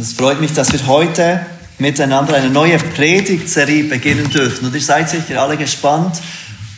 Und 0.00 0.06
es 0.06 0.14
freut 0.14 0.40
mich, 0.40 0.54
dass 0.54 0.72
wir 0.72 0.86
heute 0.86 1.44
miteinander 1.76 2.32
eine 2.34 2.48
neue 2.48 2.78
Predigtserie 2.78 3.84
beginnen 3.84 4.30
dürfen. 4.30 4.64
Und 4.64 4.74
ihr 4.74 4.80
seid 4.80 5.10
sicher 5.10 5.42
alle 5.42 5.58
gespannt, 5.58 6.16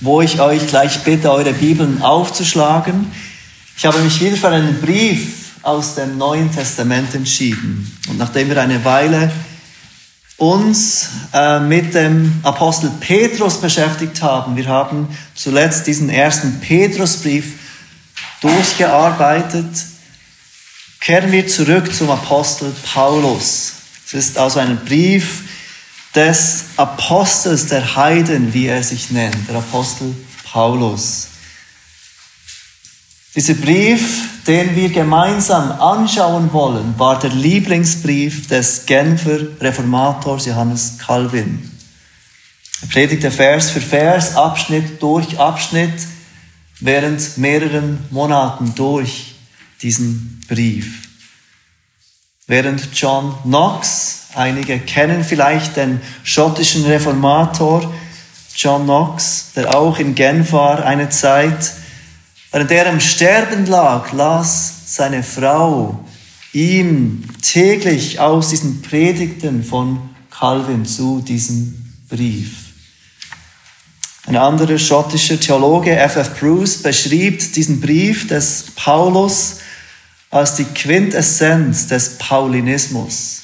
wo 0.01 0.21
ich 0.23 0.41
euch 0.41 0.67
gleich 0.67 0.99
bitte, 1.05 1.31
eure 1.31 1.53
Bibeln 1.53 2.03
aufzuschlagen. 2.03 3.13
Ich 3.77 3.87
habe 3.87 4.01
mich 4.01 4.21
wieder 4.21 4.37
für 4.37 4.49
einen 4.49 4.81
Brief 4.81 5.53
aus 5.63 5.95
dem 5.95 6.19
Neuen 6.19 6.53
Testament 6.53 7.15
entschieden. 7.15 7.97
Und 8.09 8.19
nachdem 8.19 8.49
wir 8.49 8.61
eine 8.61 8.85
Weile 8.85 9.31
uns 10.37 11.11
äh, 11.33 11.61
mit 11.61 11.95
dem 11.95 12.41
Apostel 12.43 12.91
Petrus 12.99 13.61
beschäftigt 13.61 14.21
haben, 14.21 14.57
wir 14.57 14.67
haben 14.67 15.07
zuletzt 15.37 15.87
diesen 15.87 16.11
ersten 16.11 16.59
Petrusbrief 16.59 17.53
durchgearbeitet, 18.41 19.92
kehren 21.03 21.33
wir 21.33 21.47
zurück 21.49 21.93
zum 21.93 22.11
Apostel 22.11 22.73
Paulus. 22.95 23.73
Es 24.07 24.15
ist 24.15 24.39
also 24.39 24.61
ein 24.61 24.79
Brief 24.85 25.43
des 26.15 26.65
Apostels 26.77 27.67
der 27.67 27.97
Heiden, 27.97 28.55
wie 28.55 28.67
er 28.67 28.83
sich 28.85 29.11
nennt, 29.11 29.49
der 29.49 29.57
Apostel 29.57 30.15
Paulus. 30.45 31.27
Dieser 33.35 33.55
Brief, 33.55 34.29
den 34.47 34.77
wir 34.77 34.91
gemeinsam 34.91 35.73
anschauen 35.73 36.53
wollen, 36.53 36.95
war 36.99 37.19
der 37.19 37.31
Lieblingsbrief 37.31 38.47
des 38.47 38.87
Genfer 38.87 39.41
Reformators 39.61 40.47
Johannes 40.47 40.99
Calvin. 41.05 41.69
Er 42.83 42.89
predigte 42.89 43.31
Vers 43.33 43.71
für 43.71 43.81
Vers, 43.81 44.37
Abschnitt 44.37 45.03
durch 45.03 45.39
Abschnitt, 45.39 46.07
während 46.79 47.39
mehreren 47.39 47.99
Monaten 48.11 48.75
durch 48.77 49.32
diesen 49.83 50.45
Brief. 50.49 51.09
Während 52.47 52.89
John 52.95 53.35
Knox, 53.43 54.29
einige 54.35 54.79
kennen 54.79 55.25
vielleicht 55.25 55.77
den 55.77 56.01
schottischen 56.23 56.85
Reformator 56.85 57.93
John 58.55 58.85
Knox, 58.85 59.53
der 59.57 59.77
auch 59.77 59.99
in 59.99 60.15
Genf 60.15 60.53
war 60.53 60.85
eine 60.85 61.09
Zeit, 61.09 61.73
während 62.51 62.71
er 62.71 62.87
im 62.87 63.01
Sterben 63.01 63.67
lag, 63.67 64.13
las 64.13 64.95
seine 64.97 65.23
Frau 65.23 66.05
ihm 66.53 67.25
täglich 67.41 68.21
aus 68.21 68.51
diesen 68.51 68.83
Predigten 68.83 69.65
von 69.65 70.11
Calvin 70.31 70.85
zu 70.85 71.23
diesem 71.23 71.95
Brief. 72.09 72.57
Ein 74.27 74.37
anderer 74.37 74.79
schottischer 74.79 75.41
Theologe, 75.41 75.97
F.F. 75.97 76.39
Bruce, 76.39 76.83
beschrieb 76.83 77.53
diesen 77.55 77.81
Brief 77.81 78.29
des 78.29 78.67
Paulus 78.77 79.57
als 80.33 80.55
die 80.55 80.65
Quintessenz 80.65 81.89
des 81.89 82.17
Paulinismus. 82.17 83.43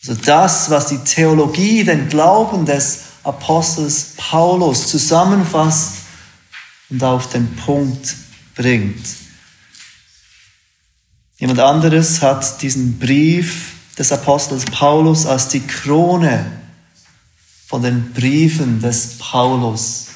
Also 0.00 0.18
das, 0.22 0.70
was 0.70 0.88
die 0.88 0.98
Theologie, 0.98 1.84
den 1.84 2.08
Glauben 2.08 2.64
des 2.64 3.00
Apostels 3.22 4.14
Paulus 4.16 4.88
zusammenfasst 4.88 5.96
und 6.88 7.04
auf 7.04 7.28
den 7.28 7.54
Punkt 7.56 8.16
bringt. 8.54 9.04
Jemand 11.36 11.60
anderes 11.60 12.22
hat 12.22 12.62
diesen 12.62 12.98
Brief 12.98 13.72
des 13.98 14.12
Apostels 14.12 14.64
Paulus 14.64 15.26
als 15.26 15.48
die 15.48 15.60
Krone 15.60 16.50
von 17.66 17.82
den 17.82 18.12
Briefen 18.14 18.80
des 18.80 19.18
Paulus 19.18 20.06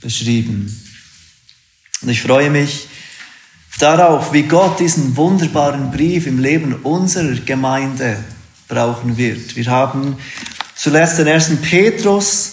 beschrieben. 0.00 0.80
Und 2.02 2.08
ich 2.08 2.20
freue 2.22 2.50
mich, 2.50 2.88
darauf, 3.78 4.32
wie 4.32 4.42
Gott 4.42 4.80
diesen 4.80 5.16
wunderbaren 5.16 5.90
Brief 5.90 6.26
im 6.26 6.38
Leben 6.38 6.74
unserer 6.82 7.34
Gemeinde 7.34 8.22
brauchen 8.68 9.16
wird. 9.16 9.56
Wir 9.56 9.66
haben 9.66 10.16
zuletzt 10.74 11.18
den 11.18 11.26
ersten 11.26 11.58
Petrus 11.58 12.52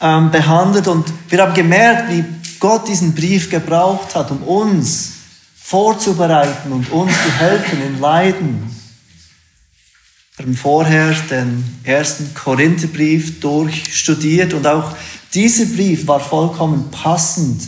ähm, 0.00 0.30
behandelt 0.30 0.88
und 0.88 1.04
wir 1.28 1.42
haben 1.42 1.54
gemerkt, 1.54 2.10
wie 2.10 2.24
Gott 2.58 2.88
diesen 2.88 3.14
Brief 3.14 3.50
gebraucht 3.50 4.14
hat, 4.14 4.30
um 4.30 4.42
uns 4.42 5.12
vorzubereiten 5.56 6.72
und 6.72 6.90
uns 6.90 7.12
zu 7.12 7.32
helfen 7.38 7.82
in 7.82 8.00
Leiden. 8.00 8.76
Wir 10.36 10.46
haben 10.46 10.56
vorher 10.56 11.12
den 11.30 11.80
ersten 11.84 12.34
Korintherbrief 12.34 13.40
durchstudiert 13.40 14.54
und 14.54 14.66
auch 14.66 14.96
dieser 15.34 15.66
Brief 15.66 16.06
war 16.06 16.20
vollkommen 16.20 16.90
passend 16.90 17.62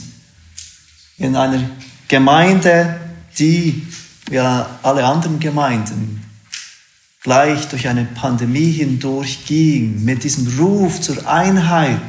in 1.19 1.37
einer 1.37 1.61
Gemeinde, 2.09 3.01
die 3.39 3.87
wie 4.29 4.39
alle 4.39 5.05
anderen 5.05 5.39
Gemeinden 5.41 6.23
gleich 7.23 7.69
durch 7.69 7.89
eine 7.89 8.05
Pandemie 8.05 8.71
hindurch 8.71 9.47
ging, 9.47 10.05
mit 10.05 10.25
diesem 10.25 10.59
Ruf 10.59 11.01
zur 11.01 11.27
Einheit, 11.27 12.01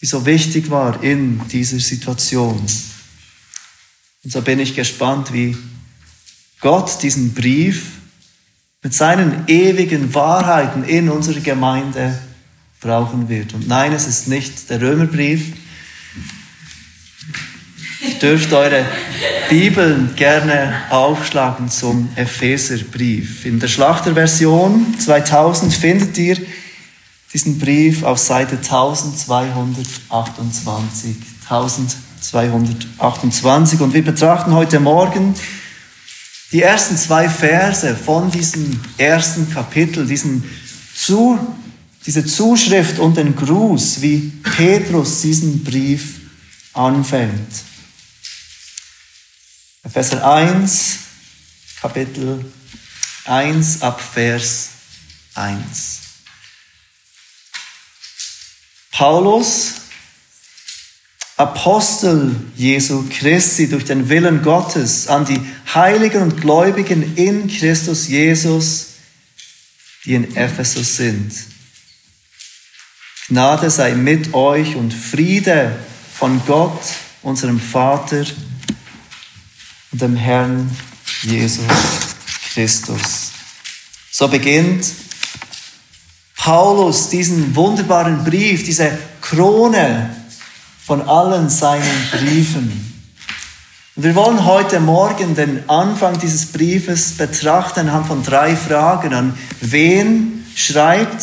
die 0.00 0.06
so 0.06 0.26
wichtig 0.26 0.70
war 0.70 1.02
in 1.02 1.40
dieser 1.48 1.78
Situation. 1.78 2.58
Und 4.24 4.32
so 4.32 4.42
bin 4.42 4.58
ich 4.58 4.74
gespannt, 4.74 5.32
wie 5.32 5.56
Gott 6.60 7.02
diesen 7.02 7.32
Brief 7.32 7.92
mit 8.82 8.94
seinen 8.94 9.44
ewigen 9.46 10.12
Wahrheiten 10.14 10.82
in 10.82 11.08
unserer 11.08 11.40
Gemeinde 11.40 12.18
brauchen 12.80 13.28
wird. 13.28 13.54
Und 13.54 13.68
nein, 13.68 13.92
es 13.92 14.08
ist 14.08 14.26
nicht 14.26 14.68
der 14.68 14.80
Römerbrief, 14.80 15.52
dürft 18.22 18.52
eure 18.52 18.86
Bibeln 19.50 20.14
gerne 20.14 20.72
aufschlagen 20.90 21.68
zum 21.68 22.08
Epheserbrief. 22.14 23.44
In 23.44 23.58
der 23.58 23.66
Schlachterversion 23.66 24.96
2000 24.98 25.74
findet 25.74 26.16
ihr 26.16 26.36
diesen 27.32 27.58
Brief 27.58 28.04
auf 28.04 28.18
Seite 28.18 28.58
1228. 28.58 31.16
1228. 31.50 33.80
Und 33.80 33.92
wir 33.92 34.04
betrachten 34.04 34.54
heute 34.54 34.78
Morgen 34.78 35.34
die 36.52 36.62
ersten 36.62 36.96
zwei 36.96 37.28
Verse 37.28 37.96
von 37.96 38.30
diesem 38.30 38.78
ersten 38.98 39.50
Kapitel, 39.50 40.06
diesen 40.06 40.44
zu, 40.94 41.40
diese 42.06 42.24
Zuschrift 42.24 43.00
und 43.00 43.16
den 43.16 43.34
Gruß, 43.34 44.00
wie 44.00 44.30
Petrus 44.42 45.22
diesen 45.22 45.64
Brief 45.64 46.20
anfängt. 46.72 47.71
Epheser 49.84 50.24
1, 50.24 50.98
Kapitel 51.80 52.44
1 53.24 53.82
ab 53.82 54.00
Vers 54.00 54.68
1. 55.34 55.98
Paulus, 58.92 59.72
Apostel 61.36 62.36
Jesu 62.54 63.08
Christi 63.10 63.68
durch 63.68 63.84
den 63.84 64.08
Willen 64.08 64.42
Gottes 64.42 65.08
an 65.08 65.24
die 65.24 65.40
Heiligen 65.74 66.22
und 66.22 66.40
Gläubigen 66.40 67.16
in 67.16 67.48
Christus 67.48 68.06
Jesus, 68.06 68.90
die 70.04 70.14
in 70.14 70.36
Ephesus 70.36 70.96
sind. 70.96 71.32
Gnade 73.26 73.68
sei 73.68 73.94
mit 73.94 74.32
euch 74.32 74.76
und 74.76 74.94
Friede 74.94 75.76
von 76.14 76.40
Gott, 76.46 76.84
unserem 77.22 77.58
Vater, 77.58 78.24
und 79.92 80.00
dem 80.00 80.16
Herrn 80.16 80.70
Jesus 81.22 81.64
Christus. 82.52 83.30
So 84.10 84.28
beginnt 84.28 84.84
Paulus 86.36 87.08
diesen 87.08 87.54
wunderbaren 87.54 88.24
Brief, 88.24 88.64
diese 88.64 88.98
Krone 89.20 90.16
von 90.84 91.02
allen 91.02 91.48
seinen 91.48 92.08
Briefen. 92.10 92.92
Und 93.94 94.04
wir 94.04 94.14
wollen 94.14 94.44
heute 94.46 94.80
Morgen 94.80 95.34
den 95.34 95.68
Anfang 95.68 96.18
dieses 96.18 96.46
Briefes 96.46 97.12
betrachten 97.16 97.80
anhand 97.80 98.06
von 98.06 98.22
drei 98.22 98.56
Fragen. 98.56 99.12
An 99.12 99.38
wen 99.60 100.46
schreibt 100.56 101.22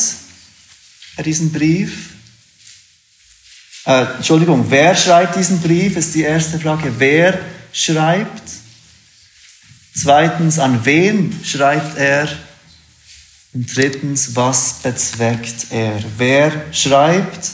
er 1.17 1.23
diesen 1.23 1.51
Brief? 1.51 2.09
Äh, 3.85 4.05
Entschuldigung, 4.17 4.65
wer 4.69 4.95
schreibt 4.95 5.35
diesen 5.35 5.59
Brief, 5.61 5.97
ist 5.97 6.13
die 6.13 6.21
erste 6.21 6.59
Frage. 6.59 6.93
Wer 6.99 7.39
schreibt? 7.73 8.58
Zweitens, 9.95 10.59
an 10.59 10.85
wen 10.85 11.39
schreibt 11.43 11.97
er? 11.97 12.27
Und 13.53 13.75
drittens, 13.75 14.35
was 14.35 14.75
bezweckt 14.83 15.67
er? 15.71 15.99
Wer 16.17 16.51
schreibt? 16.71 17.49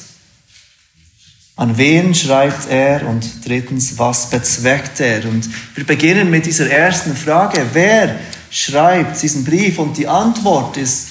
An 1.55 1.77
wen 1.77 2.13
schreibt 2.13 2.69
er? 2.69 3.07
Und 3.07 3.45
drittens, 3.45 3.97
was 3.97 4.29
bezweckt 4.29 4.99
er? 4.99 5.25
Und 5.25 5.49
wir 5.75 5.85
beginnen 5.85 6.29
mit 6.29 6.45
dieser 6.45 6.69
ersten 6.69 7.15
Frage. 7.15 7.65
Wer 7.71 8.19
schreibt 8.51 9.21
diesen 9.21 9.45
Brief? 9.45 9.79
Und 9.79 9.97
die 9.97 10.07
Antwort 10.07 10.75
ist 10.75 11.07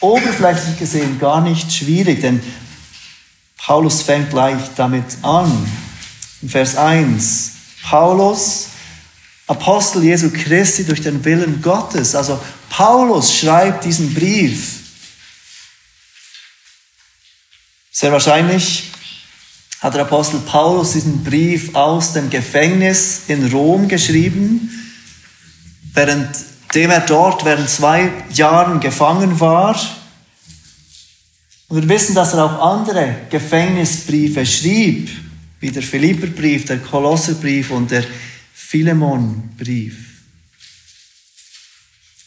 oberflächlich 0.00 0.78
gesehen 0.78 1.18
gar 1.18 1.40
nicht 1.40 1.72
schwierig, 1.72 2.20
denn 2.20 2.42
Paulus 3.56 4.02
fängt 4.02 4.30
gleich 4.30 4.60
damit 4.76 5.04
an. 5.22 5.50
In 6.42 6.48
Vers 6.48 6.76
1. 6.76 7.52
Paulus, 7.82 8.66
Apostel 9.52 10.02
Jesu 10.02 10.30
Christi 10.30 10.84
durch 10.84 11.02
den 11.02 11.22
Willen 11.24 11.60
Gottes. 11.60 12.14
Also 12.14 12.40
Paulus 12.70 13.36
schreibt 13.36 13.84
diesen 13.84 14.14
Brief. 14.14 14.78
Sehr 17.90 18.10
wahrscheinlich 18.10 18.90
hat 19.80 19.94
der 19.94 20.02
Apostel 20.02 20.40
Paulus 20.40 20.92
diesen 20.92 21.22
Brief 21.22 21.74
aus 21.74 22.14
dem 22.14 22.30
Gefängnis 22.30 23.22
in 23.28 23.50
Rom 23.52 23.88
geschrieben, 23.88 24.70
währenddem 25.92 26.90
er 26.90 27.00
dort 27.00 27.44
während 27.44 27.68
zwei 27.68 28.10
Jahren 28.32 28.80
gefangen 28.80 29.38
war. 29.38 29.78
Und 31.68 31.82
wir 31.82 31.88
wissen, 31.88 32.14
dass 32.14 32.32
er 32.32 32.44
auch 32.44 32.74
andere 32.74 33.16
Gefängnisbriefe 33.28 34.46
schrieb, 34.46 35.10
wie 35.60 35.70
der 35.70 35.82
Philipperbrief, 35.82 36.64
der 36.64 36.78
Kolosserbrief 36.78 37.70
und 37.70 37.90
der 37.90 38.04
Philemonbrief. 38.72 40.22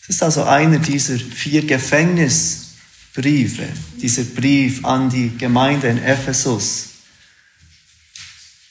Es 0.03 0.09
ist 0.09 0.21
also 0.21 0.44
einer 0.44 0.77
dieser 0.77 1.18
vier 1.18 1.65
Gefängnisbriefe, 1.65 3.68
dieser 4.00 4.25
Brief 4.25 4.86
an 4.86 5.09
die 5.09 5.36
Gemeinde 5.36 5.88
in 5.88 6.03
Ephesus. 6.03 6.89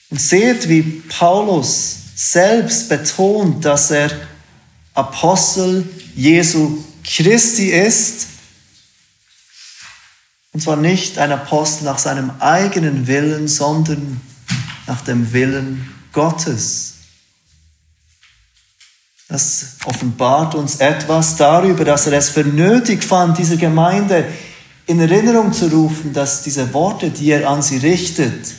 Und 0.09 0.21
seht, 0.21 0.69
wie 0.69 0.83
Paulus 0.83 1.97
selbst 2.15 2.87
betont, 2.87 3.65
dass 3.65 3.91
er 3.91 4.09
Apostel 4.93 5.85
Jesu 6.15 6.81
Christi 7.03 7.71
ist. 7.71 8.27
Und 10.53 10.61
zwar 10.61 10.77
nicht 10.77 11.17
ein 11.17 11.33
Apostel 11.33 11.83
nach 11.83 11.99
seinem 11.99 12.31
eigenen 12.39 13.07
Willen, 13.07 13.49
sondern 13.49 14.21
nach 14.87 15.01
dem 15.01 15.33
Willen 15.33 15.93
Gottes. 16.13 16.94
Das 19.27 19.77
offenbart 19.85 20.53
uns 20.53 20.77
etwas 20.77 21.35
darüber, 21.35 21.83
dass 21.83 22.07
er 22.07 22.13
es 22.13 22.29
für 22.29 22.43
nötig 22.43 23.03
fand, 23.03 23.37
diese 23.37 23.57
Gemeinde 23.57 24.25
in 24.85 24.99
Erinnerung 24.99 25.51
zu 25.51 25.67
rufen, 25.67 26.13
dass 26.13 26.43
diese 26.43 26.73
Worte, 26.73 27.09
die 27.09 27.31
er 27.31 27.49
an 27.49 27.61
sie 27.61 27.77
richtet, 27.77 28.53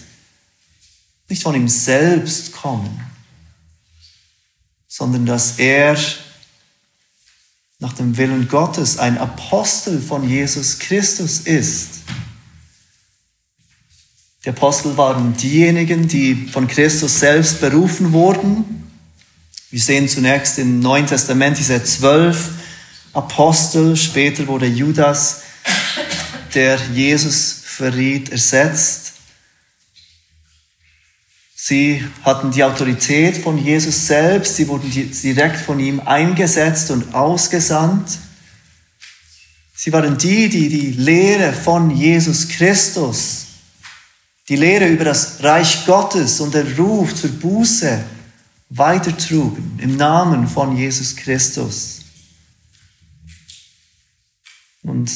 nicht 1.28 1.42
von 1.42 1.54
ihm 1.54 1.68
selbst 1.68 2.52
kommen, 2.52 3.00
sondern 4.88 5.26
dass 5.26 5.58
er 5.58 5.96
nach 7.78 7.92
dem 7.92 8.16
Willen 8.16 8.48
Gottes 8.48 8.98
ein 8.98 9.18
Apostel 9.18 10.00
von 10.00 10.28
Jesus 10.28 10.78
Christus 10.78 11.40
ist. 11.40 11.88
Die 14.44 14.48
Apostel 14.48 14.96
waren 14.96 15.36
diejenigen, 15.36 16.08
die 16.08 16.46
von 16.46 16.66
Christus 16.68 17.20
selbst 17.20 17.60
berufen 17.60 18.12
wurden, 18.12 18.85
wir 19.76 19.82
sehen 19.82 20.08
zunächst 20.08 20.58
im 20.58 20.80
Neuen 20.80 21.06
Testament 21.06 21.58
diese 21.58 21.84
zwölf 21.84 22.48
Apostel, 23.12 23.94
später 23.94 24.46
wurde 24.46 24.64
Judas, 24.64 25.42
der 26.54 26.78
Jesus 26.94 27.60
verriet, 27.62 28.30
ersetzt. 28.30 29.12
Sie 31.54 32.02
hatten 32.22 32.52
die 32.52 32.64
Autorität 32.64 33.36
von 33.36 33.62
Jesus 33.62 34.06
selbst, 34.06 34.56
sie 34.56 34.66
wurden 34.66 34.90
direkt 34.90 35.58
von 35.58 35.78
ihm 35.78 36.00
eingesetzt 36.00 36.90
und 36.90 37.14
ausgesandt. 37.14 38.08
Sie 39.74 39.92
waren 39.92 40.16
die, 40.16 40.48
die 40.48 40.70
die 40.70 40.92
Lehre 40.92 41.52
von 41.52 41.90
Jesus 41.90 42.48
Christus, 42.48 43.44
die 44.48 44.56
Lehre 44.56 44.86
über 44.86 45.04
das 45.04 45.42
Reich 45.42 45.84
Gottes 45.84 46.40
und 46.40 46.54
der 46.54 46.78
Ruf 46.78 47.14
zur 47.14 47.28
Buße 47.32 48.15
weitertrugen 48.68 49.78
im 49.80 49.96
Namen 49.96 50.48
von 50.48 50.76
Jesus 50.76 51.14
Christus. 51.16 52.00
Und 54.82 55.10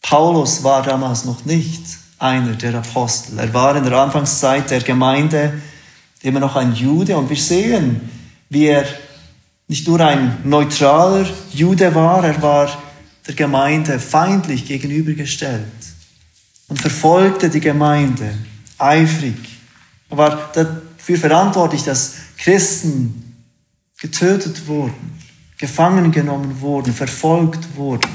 Paulus 0.00 0.62
war 0.62 0.82
damals 0.82 1.24
noch 1.24 1.44
nicht 1.44 1.82
einer 2.18 2.54
der 2.54 2.74
Apostel. 2.74 3.38
Er 3.38 3.52
war 3.52 3.76
in 3.76 3.84
der 3.84 3.94
Anfangszeit 3.94 4.70
der 4.70 4.80
Gemeinde 4.80 5.60
immer 6.22 6.40
noch 6.40 6.56
ein 6.56 6.74
Jude 6.74 7.16
und 7.16 7.28
wir 7.28 7.36
sehen, 7.36 8.00
wie 8.48 8.66
er 8.66 8.84
nicht 9.66 9.88
nur 9.88 10.00
ein 10.00 10.38
neutraler 10.44 11.26
Jude 11.52 11.94
war, 11.94 12.24
er 12.24 12.40
war 12.42 12.82
der 13.26 13.34
Gemeinde 13.34 13.98
feindlich 13.98 14.66
gegenübergestellt 14.66 15.64
und 16.68 16.80
verfolgte 16.80 17.48
die 17.48 17.60
Gemeinde 17.60 18.34
eifrig. 18.78 19.36
Er 20.10 20.18
war 20.18 20.52
dafür 21.02 21.18
verantwortlich, 21.18 21.82
dass 21.82 22.14
Christen 22.38 23.34
getötet 24.00 24.68
wurden, 24.68 25.18
gefangen 25.58 26.12
genommen 26.12 26.60
wurden, 26.60 26.92
verfolgt 26.92 27.74
wurden. 27.76 28.08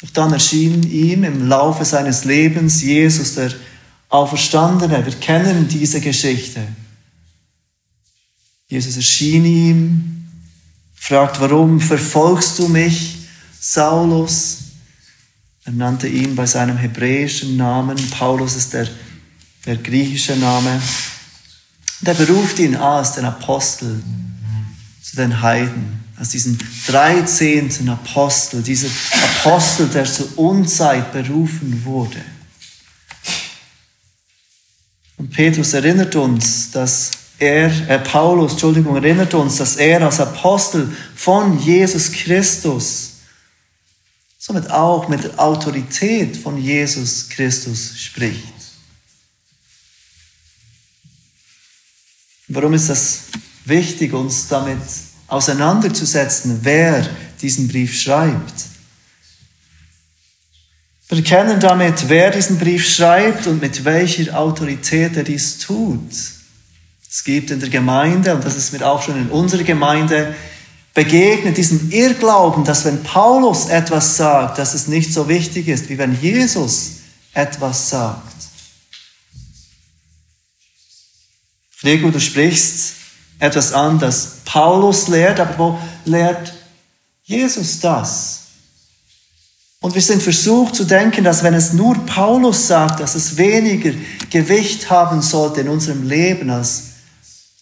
Doch 0.00 0.10
dann 0.10 0.32
erschien 0.32 0.82
ihm 0.90 1.24
im 1.24 1.46
Laufe 1.48 1.84
seines 1.84 2.24
Lebens 2.24 2.82
Jesus, 2.82 3.34
der 3.34 3.52
Auferstandene. 4.08 5.04
Wir 5.04 5.14
kennen 5.14 5.68
diese 5.68 6.00
Geschichte. 6.00 6.66
Jesus 8.68 8.96
erschien 8.96 9.44
ihm, 9.44 10.28
fragt, 10.94 11.40
warum 11.40 11.78
verfolgst 11.78 12.58
du 12.58 12.68
mich, 12.68 13.16
Saulus? 13.60 14.58
Er 15.64 15.72
nannte 15.72 16.08
ihn 16.08 16.34
bei 16.34 16.46
seinem 16.46 16.78
hebräischen 16.78 17.58
Namen. 17.58 17.98
Paulus 18.10 18.56
ist 18.56 18.72
der, 18.72 18.88
der 19.66 19.76
griechische 19.76 20.36
Name. 20.36 20.80
Und 22.00 22.08
er 22.08 22.14
beruft 22.14 22.58
ihn 22.58 22.76
als 22.76 23.12
den 23.12 23.24
Apostel 23.24 24.02
zu 25.02 25.16
den 25.16 25.40
Heiden, 25.40 26.04
als 26.16 26.30
diesen 26.30 26.58
dreizehnten 26.86 27.88
Apostel, 27.88 28.62
dieser 28.62 28.88
Apostel, 29.40 29.88
der 29.88 30.04
zur 30.04 30.38
Unzeit 30.38 31.12
berufen 31.12 31.84
wurde. 31.84 32.20
Und 35.16 35.30
Petrus 35.30 35.72
erinnert 35.72 36.14
uns, 36.14 36.70
dass 36.70 37.10
er, 37.38 37.66
äh, 37.88 37.98
Paulus, 37.98 38.52
Entschuldigung, 38.52 38.96
erinnert 38.96 39.34
uns, 39.34 39.56
dass 39.56 39.76
er 39.76 40.02
als 40.02 40.20
Apostel 40.20 40.94
von 41.14 41.58
Jesus 41.60 42.12
Christus 42.12 43.12
somit 44.38 44.70
auch 44.70 45.08
mit 45.08 45.24
der 45.24 45.38
Autorität 45.38 46.36
von 46.36 46.56
Jesus 46.56 47.28
Christus 47.28 47.98
spricht. 47.98 48.57
Warum 52.48 52.72
ist 52.72 52.88
das 52.88 53.20
wichtig, 53.66 54.14
uns 54.14 54.48
damit 54.48 54.78
auseinanderzusetzen, 55.26 56.60
wer 56.62 57.06
diesen 57.42 57.68
Brief 57.68 58.00
schreibt? 58.00 58.68
Wir 61.10 61.22
kennen 61.22 61.60
damit, 61.60 62.08
wer 62.08 62.30
diesen 62.30 62.58
Brief 62.58 62.86
schreibt 62.86 63.46
und 63.46 63.60
mit 63.60 63.84
welcher 63.84 64.38
Autorität 64.38 65.16
er 65.16 65.24
dies 65.24 65.58
tut. 65.58 66.10
Es 67.10 67.24
gibt 67.24 67.50
in 67.50 67.60
der 67.60 67.70
Gemeinde, 67.70 68.34
und 68.34 68.44
das 68.44 68.56
ist 68.56 68.72
mir 68.72 68.86
auch 68.86 69.02
schon 69.02 69.16
in 69.16 69.28
unserer 69.28 69.64
Gemeinde 69.64 70.34
begegnet, 70.92 71.56
diesen 71.56 71.90
Irrglauben, 71.90 72.64
dass 72.64 72.84
wenn 72.84 73.02
Paulus 73.02 73.68
etwas 73.68 74.16
sagt, 74.16 74.58
dass 74.58 74.74
es 74.74 74.88
nicht 74.88 75.12
so 75.12 75.28
wichtig 75.28 75.68
ist, 75.68 75.88
wie 75.88 75.96
wenn 75.96 76.18
Jesus 76.20 76.96
etwas 77.32 77.90
sagt. 77.90 78.37
Gregor, 81.80 82.10
du 82.10 82.20
sprichst 82.20 82.94
etwas 83.38 83.72
an, 83.72 83.98
das 83.98 84.38
Paulus 84.44 85.08
lehrt, 85.08 85.38
aber 85.38 85.58
wo 85.58 85.78
lehrt 86.04 86.52
Jesus 87.24 87.80
das? 87.80 88.38
Und 89.80 89.94
wir 89.94 90.02
sind 90.02 90.22
versucht 90.22 90.74
zu 90.74 90.84
denken, 90.84 91.22
dass 91.22 91.44
wenn 91.44 91.54
es 91.54 91.72
nur 91.72 91.94
Paulus 92.04 92.66
sagt, 92.66 92.98
dass 92.98 93.14
es 93.14 93.36
weniger 93.36 93.92
Gewicht 94.28 94.90
haben 94.90 95.22
sollte 95.22 95.60
in 95.60 95.68
unserem 95.68 96.08
Leben, 96.08 96.50
als 96.50 96.82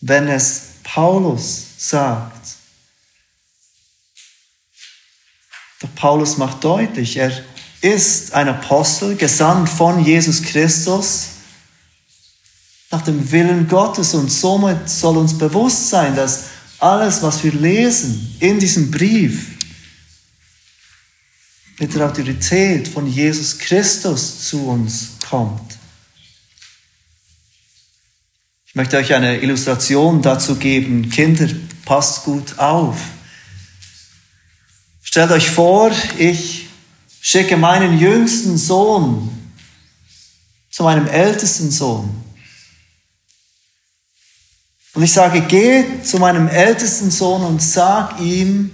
wenn 0.00 0.28
es 0.28 0.62
Paulus 0.82 1.64
sagt. 1.76 2.32
Doch 5.80 5.94
Paulus 5.94 6.38
macht 6.38 6.64
deutlich, 6.64 7.18
er 7.18 7.32
ist 7.82 8.32
ein 8.32 8.48
Apostel, 8.48 9.14
gesandt 9.16 9.68
von 9.68 10.02
Jesus 10.02 10.42
Christus 10.42 11.35
nach 12.90 13.02
dem 13.02 13.30
Willen 13.30 13.68
Gottes. 13.68 14.14
Und 14.14 14.30
somit 14.30 14.88
soll 14.88 15.16
uns 15.16 15.36
bewusst 15.36 15.90
sein, 15.90 16.14
dass 16.14 16.44
alles, 16.78 17.22
was 17.22 17.42
wir 17.42 17.52
lesen 17.52 18.36
in 18.40 18.58
diesem 18.58 18.90
Brief, 18.90 19.56
mit 21.78 21.94
der 21.94 22.06
Autorität 22.06 22.88
von 22.88 23.06
Jesus 23.06 23.58
Christus 23.58 24.48
zu 24.48 24.66
uns 24.66 25.10
kommt. 25.28 25.76
Ich 28.66 28.74
möchte 28.74 28.96
euch 28.96 29.14
eine 29.14 29.40
Illustration 29.40 30.22
dazu 30.22 30.56
geben. 30.56 31.10
Kinder, 31.10 31.48
passt 31.84 32.24
gut 32.24 32.58
auf. 32.58 32.98
Stellt 35.02 35.30
euch 35.30 35.50
vor, 35.50 35.90
ich 36.18 36.68
schicke 37.20 37.56
meinen 37.56 37.98
jüngsten 37.98 38.58
Sohn 38.58 39.30
zu 40.70 40.82
meinem 40.82 41.06
ältesten 41.08 41.70
Sohn 41.70 42.25
Und 44.96 45.02
ich 45.02 45.12
sage, 45.12 45.42
geh 45.42 46.02
zu 46.02 46.18
meinem 46.18 46.48
ältesten 46.48 47.10
Sohn 47.10 47.42
und 47.42 47.60
sag 47.60 48.18
ihm, 48.18 48.70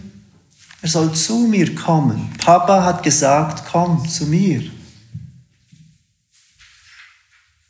er 0.80 0.88
soll 0.88 1.12
zu 1.14 1.36
mir 1.48 1.74
kommen. 1.74 2.30
Papa 2.38 2.84
hat 2.84 3.02
gesagt, 3.02 3.64
komm 3.70 4.08
zu 4.08 4.26
mir. 4.26 4.62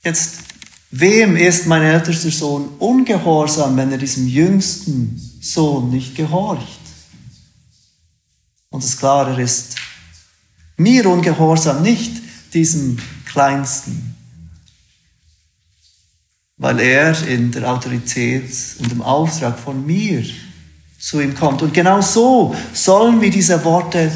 Jetzt, 0.04 0.40
wem 0.90 1.36
ist 1.36 1.66
mein 1.66 1.80
ältester 1.80 2.30
Sohn 2.30 2.68
ungehorsam, 2.78 3.74
wenn 3.78 3.90
er 3.90 3.98
diesem 3.98 4.28
jüngsten 4.28 5.18
Sohn 5.40 5.88
nicht 5.88 6.14
gehorcht? 6.14 6.80
Und 8.68 8.84
es 8.84 8.90
ist 8.90 8.98
klar, 8.98 9.28
er 9.28 9.38
ist 9.38 9.76
mir 10.76 11.06
ungehorsam, 11.06 11.80
nicht 11.80 12.20
diesem 12.52 12.98
Kleinsten, 13.24 14.11
weil 16.62 16.78
er 16.78 17.26
in 17.26 17.50
der 17.50 17.68
Autorität 17.68 18.48
und 18.78 18.92
im 18.92 19.02
Auftrag 19.02 19.58
von 19.58 19.84
mir 19.84 20.24
zu 20.96 21.20
ihm 21.20 21.34
kommt. 21.34 21.60
Und 21.60 21.74
genau 21.74 22.00
so 22.00 22.54
sollen 22.72 23.20
wir 23.20 23.32
diese 23.32 23.64
Worte 23.64 24.12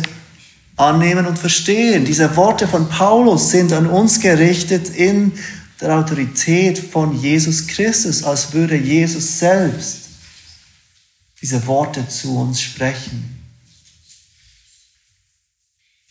annehmen 0.77 1.27
und 1.27 1.41
verstehen. 1.41 2.05
Diese 2.05 2.37
Worte 2.37 2.69
von 2.69 2.89
Paulus 2.89 3.51
sind 3.51 3.73
an 3.73 3.89
uns 3.89 4.21
gerichtet 4.21 4.91
in 4.91 5.33
der 5.81 5.99
Autorität 5.99 6.79
von 6.79 7.21
Jesus 7.21 7.67
Christus, 7.67 8.23
als 8.23 8.53
würde 8.53 8.77
Jesus 8.77 9.41
selbst 9.41 10.03
diese 11.43 11.67
Worte 11.67 12.07
zu 12.07 12.39
uns 12.39 12.61
sprechen. 12.61 13.41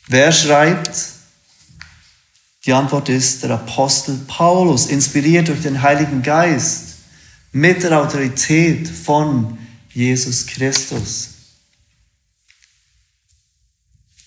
Wer 0.08 0.34
schreibt? 0.34 1.15
Die 2.66 2.74
Antwort 2.74 3.10
ist 3.10 3.44
der 3.44 3.52
Apostel 3.52 4.18
Paulus, 4.28 4.88
inspiriert 4.88 5.50
durch 5.50 5.62
den 5.62 5.82
Heiligen 5.82 6.24
Geist, 6.24 6.96
mit 7.52 7.84
der 7.84 8.02
Autorität 8.02 8.88
von 8.88 9.58
Jesus 9.94 10.46
Christus. 10.48 11.30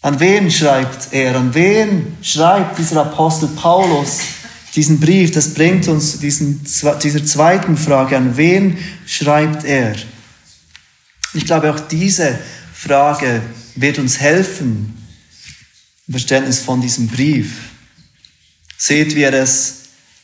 An 0.00 0.20
wen 0.20 0.50
schreibt 0.50 1.12
er? 1.12 1.36
An 1.36 1.52
wen 1.52 2.16
schreibt 2.22 2.78
dieser 2.78 3.02
Apostel 3.02 3.48
Paulus 3.48 4.20
diesen 4.74 5.00
Brief? 5.00 5.32
Das 5.32 5.52
bringt 5.52 5.88
uns 5.88 6.20
diesen, 6.20 6.64
dieser 7.02 7.26
zweiten 7.26 7.76
Frage. 7.76 8.16
An 8.16 8.36
wen 8.36 8.78
schreibt 9.04 9.64
er? 9.64 9.96
Ich 11.34 11.44
glaube, 11.44 11.74
auch 11.74 11.80
diese 11.80 12.38
Frage 12.72 13.42
wird 13.74 13.98
uns 13.98 14.20
helfen 14.20 14.96
im 16.06 16.12
Verständnis 16.12 16.60
von 16.60 16.80
diesem 16.80 17.08
Brief. 17.08 17.77
Seht, 18.78 19.16
wie 19.16 19.22
er 19.22 19.34
es 19.34 19.74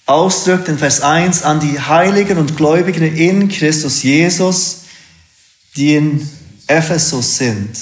ausdrückt 0.06 0.68
in 0.68 0.78
Vers 0.78 1.00
1 1.00 1.42
an 1.42 1.58
die 1.58 1.80
Heiligen 1.80 2.38
und 2.38 2.56
Gläubigen 2.56 3.16
in 3.16 3.48
Christus 3.48 4.02
Jesus, 4.02 4.82
die 5.76 5.96
in 5.96 6.28
Ephesus 6.68 7.38
sind. 7.38 7.76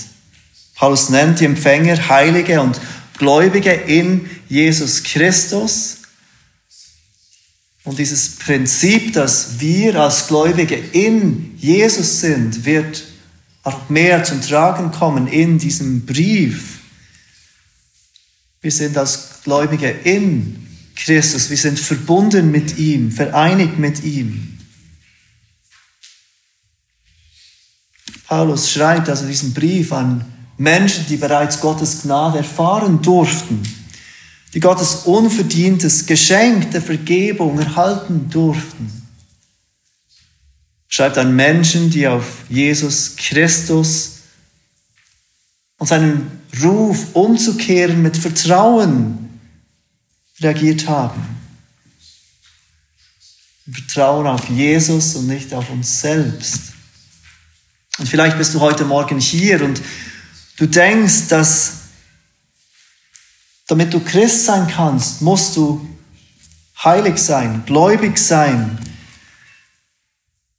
Paulus 0.74 1.10
nennt 1.10 1.40
die 1.40 1.44
Empfänger 1.44 2.08
Heilige 2.08 2.60
und 2.60 2.80
Gläubige 3.18 3.70
in 3.72 4.28
Jesus 4.48 5.02
Christus. 5.02 5.98
Und 7.84 7.98
dieses 7.98 8.36
Prinzip, 8.36 9.12
dass 9.12 9.60
wir 9.60 9.96
als 10.00 10.26
Gläubige 10.26 10.76
in 10.76 11.54
Jesus 11.58 12.20
sind, 12.20 12.64
wird 12.64 13.04
auch 13.62 13.88
mehr 13.88 14.24
zum 14.24 14.40
Tragen 14.40 14.90
kommen 14.90 15.26
in 15.26 15.58
diesem 15.58 16.06
Brief. 16.06 16.80
Wir 18.60 18.70
sind 18.70 18.96
als 18.96 19.42
Gläubige 19.44 19.90
in 19.90 20.61
Christus, 20.94 21.50
wir 21.50 21.56
sind 21.56 21.78
verbunden 21.78 22.50
mit 22.50 22.78
ihm, 22.78 23.10
vereinigt 23.10 23.78
mit 23.78 24.04
ihm. 24.04 24.58
Paulus 28.26 28.70
schreibt 28.70 29.08
also 29.08 29.26
diesen 29.26 29.52
Brief 29.52 29.92
an 29.92 30.24
Menschen, 30.56 31.04
die 31.06 31.16
bereits 31.16 31.60
Gottes 31.60 32.02
Gnade 32.02 32.38
erfahren 32.38 33.02
durften, 33.02 33.62
die 34.54 34.60
Gottes 34.60 35.02
unverdientes 35.04 36.06
Geschenk 36.06 36.70
der 36.70 36.82
Vergebung 36.82 37.58
erhalten 37.58 38.30
durften. 38.30 39.02
Schreibt 40.88 41.18
an 41.18 41.34
Menschen, 41.34 41.90
die 41.90 42.06
auf 42.06 42.44
Jesus 42.48 43.16
Christus 43.16 44.20
und 45.78 45.86
seinen 45.86 46.42
Ruf 46.62 47.14
umzukehren 47.14 48.02
mit 48.02 48.16
Vertrauen 48.16 49.31
reagiert 50.42 50.88
haben. 50.88 51.22
Vertrauen 53.70 54.26
auf 54.26 54.48
Jesus 54.48 55.14
und 55.14 55.28
nicht 55.28 55.54
auf 55.54 55.70
uns 55.70 56.00
selbst. 56.00 56.72
Und 57.98 58.08
vielleicht 58.08 58.36
bist 58.38 58.54
du 58.54 58.60
heute 58.60 58.84
Morgen 58.84 59.18
hier 59.20 59.62
und 59.62 59.80
du 60.56 60.66
denkst, 60.66 61.28
dass 61.28 61.82
damit 63.68 63.94
du 63.94 64.00
Christ 64.00 64.44
sein 64.44 64.66
kannst, 64.66 65.22
musst 65.22 65.56
du 65.56 65.86
heilig 66.84 67.18
sein, 67.18 67.62
gläubig 67.64 68.18
sein. 68.18 68.78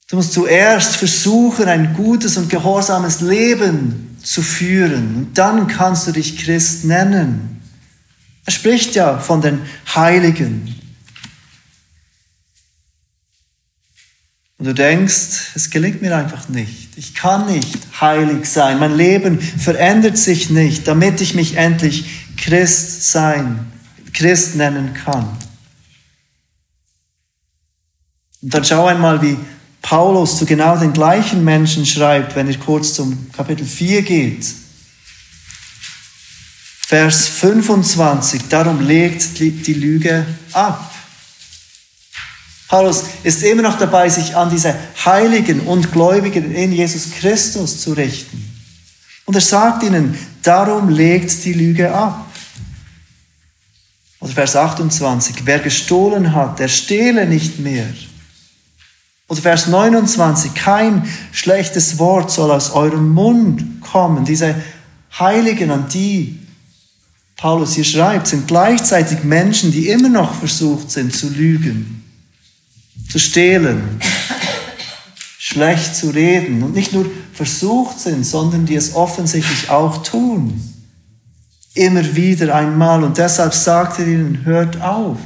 Du 0.10 0.16
musst 0.16 0.34
zuerst 0.34 0.96
versuchen, 0.96 1.68
ein 1.68 1.94
gutes 1.94 2.38
und 2.38 2.50
gehorsames 2.50 3.22
Leben 3.22 4.18
zu 4.24 4.42
führen. 4.42 5.16
Und 5.16 5.38
dann 5.38 5.68
kannst 5.68 6.08
du 6.08 6.12
dich 6.12 6.38
Christ 6.38 6.86
nennen. 6.86 7.53
Er 8.46 8.52
spricht 8.52 8.96
ja 8.96 9.20
von 9.20 9.42
den 9.42 9.62
Heiligen. 9.96 10.80
Und 14.58 14.66
du 14.66 14.74
denkst, 14.74 15.52
es 15.56 15.70
gelingt 15.70 16.02
mir 16.02 16.16
einfach 16.16 16.48
nicht. 16.50 16.98
Ich 16.98 17.16
kann 17.16 17.52
nicht 17.52 17.80
heilig 18.00 18.46
sein. 18.46 18.80
Mein 18.80 18.96
Leben 18.96 19.42
verändert 19.42 20.18
sich 20.18 20.50
nicht, 20.50 20.88
damit 20.88 21.22
ich 21.22 21.36
mich 21.36 21.58
endlich 21.58 22.06
Christ 22.38 23.12
sein, 23.12 23.72
Christ 24.14 24.56
nennen 24.56 24.94
kann. 24.94 25.38
Und 28.42 28.54
dann 28.54 28.64
schau 28.64 28.86
einmal, 28.86 29.22
wie 29.22 29.38
Paulus 29.82 30.38
zu 30.38 30.46
genau 30.46 30.78
den 30.78 30.94
gleichen 30.94 31.44
Menschen 31.44 31.86
schreibt, 31.86 32.36
wenn 32.36 32.48
er 32.48 32.58
kurz 32.58 32.94
zum 32.94 33.32
Kapitel 33.32 33.66
4 33.66 34.02
geht. 34.02 34.46
Vers 36.86 37.28
25, 37.28 38.50
darum 38.50 38.82
legt 38.82 39.40
die 39.40 39.74
Lüge 39.74 40.26
ab. 40.52 40.94
Paulus 42.68 43.04
ist 43.24 43.44
immer 43.44 43.62
noch 43.62 43.78
dabei, 43.78 44.10
sich 44.10 44.36
an 44.36 44.50
diese 44.50 44.76
Heiligen 45.06 45.62
und 45.62 45.92
Gläubigen 45.92 46.54
in 46.54 46.72
Jesus 46.72 47.12
Christus 47.12 47.80
zu 47.80 47.94
richten. 47.94 48.44
Und 49.26 49.36
er 49.36 49.42
sagt 49.42 49.84
ihnen, 49.84 50.18
darum 50.42 50.90
legt 50.90 51.46
die 51.46 51.54
Lüge 51.54 51.94
ab. 51.94 52.26
Oder 54.20 54.34
Vers 54.34 54.56
28, 54.56 55.46
wer 55.46 55.60
gestohlen 55.60 56.34
hat, 56.34 56.60
der 56.60 56.68
stehle 56.68 57.26
nicht 57.28 57.60
mehr. 57.60 57.88
Oder 59.28 59.42
Vers 59.42 59.68
29, 59.68 60.54
kein 60.54 61.08
schlechtes 61.32 62.00
Wort 62.00 62.32
soll 62.32 62.52
aus 62.52 62.72
eurem 62.72 63.10
Mund 63.10 63.82
kommen. 63.82 64.26
Diese 64.26 64.56
Heiligen, 65.18 65.72
an 65.72 65.88
die 65.90 66.40
Paulus 67.44 67.76
hier 67.76 67.84
schreibt, 67.84 68.28
sind 68.28 68.48
gleichzeitig 68.48 69.26
Menschen, 69.26 69.74
die 69.74 69.90
immer 69.90 70.08
noch 70.08 70.34
versucht 70.34 70.90
sind 70.90 71.14
zu 71.14 71.28
lügen 71.28 72.00
zu 73.10 73.20
stehlen, 73.20 74.00
schlecht 75.38 75.94
zu 75.94 76.12
reden 76.12 76.64
und 76.64 76.74
nicht 76.74 76.94
nur 76.94 77.06
versucht 77.34 78.00
sind, 78.00 78.26
sondern 78.26 78.66
die 78.66 78.76
es 78.76 78.96
offensichtlich 78.96 79.70
auch 79.70 80.04
tun. 80.04 80.74
Immer 81.74 82.16
wieder 82.16 82.56
einmal. 82.56 83.04
Und 83.04 83.18
deshalb 83.18 83.54
sagt 83.54 84.00
er 84.00 84.08
ihnen, 84.08 84.46
hört 84.46 84.82
auf. 84.82 85.18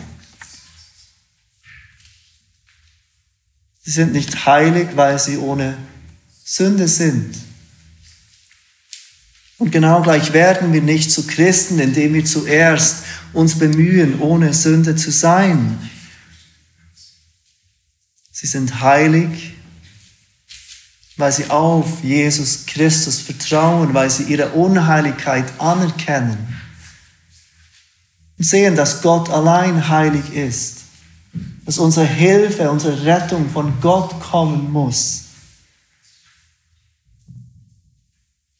Sie 3.83 3.91
sind 3.91 4.13
nicht 4.13 4.45
heilig, 4.45 4.89
weil 4.95 5.19
sie 5.19 5.37
ohne 5.37 5.77
Sünde 6.43 6.87
sind. 6.87 7.46
Und 9.57 9.71
genau 9.71 10.01
gleich 10.01 10.33
werden 10.33 10.71
wir 10.71 10.81
nicht 10.81 11.11
zu 11.11 11.25
Christen, 11.25 11.79
indem 11.79 12.13
wir 12.13 12.25
zuerst 12.25 13.03
uns 13.33 13.57
bemühen, 13.57 14.19
ohne 14.19 14.53
Sünde 14.53 14.95
zu 14.95 15.11
sein. 15.11 15.79
Sie 18.31 18.47
sind 18.47 18.81
heilig, 18.81 19.55
weil 21.17 21.31
sie 21.31 21.49
auf 21.49 22.03
Jesus 22.03 22.67
Christus 22.67 23.19
vertrauen, 23.19 23.95
weil 23.95 24.11
sie 24.11 24.23
ihre 24.23 24.49
Unheiligkeit 24.49 25.45
anerkennen 25.59 26.37
und 28.37 28.43
sehen, 28.45 28.75
dass 28.75 29.01
Gott 29.01 29.29
allein 29.31 29.89
heilig 29.89 30.33
ist, 30.33 30.81
dass 31.65 31.79
unsere 31.79 32.05
Hilfe, 32.05 32.69
unsere 32.69 33.05
Rettung 33.05 33.49
von 33.49 33.81
Gott 33.81 34.19
kommen 34.19 34.71
muss. 34.71 35.23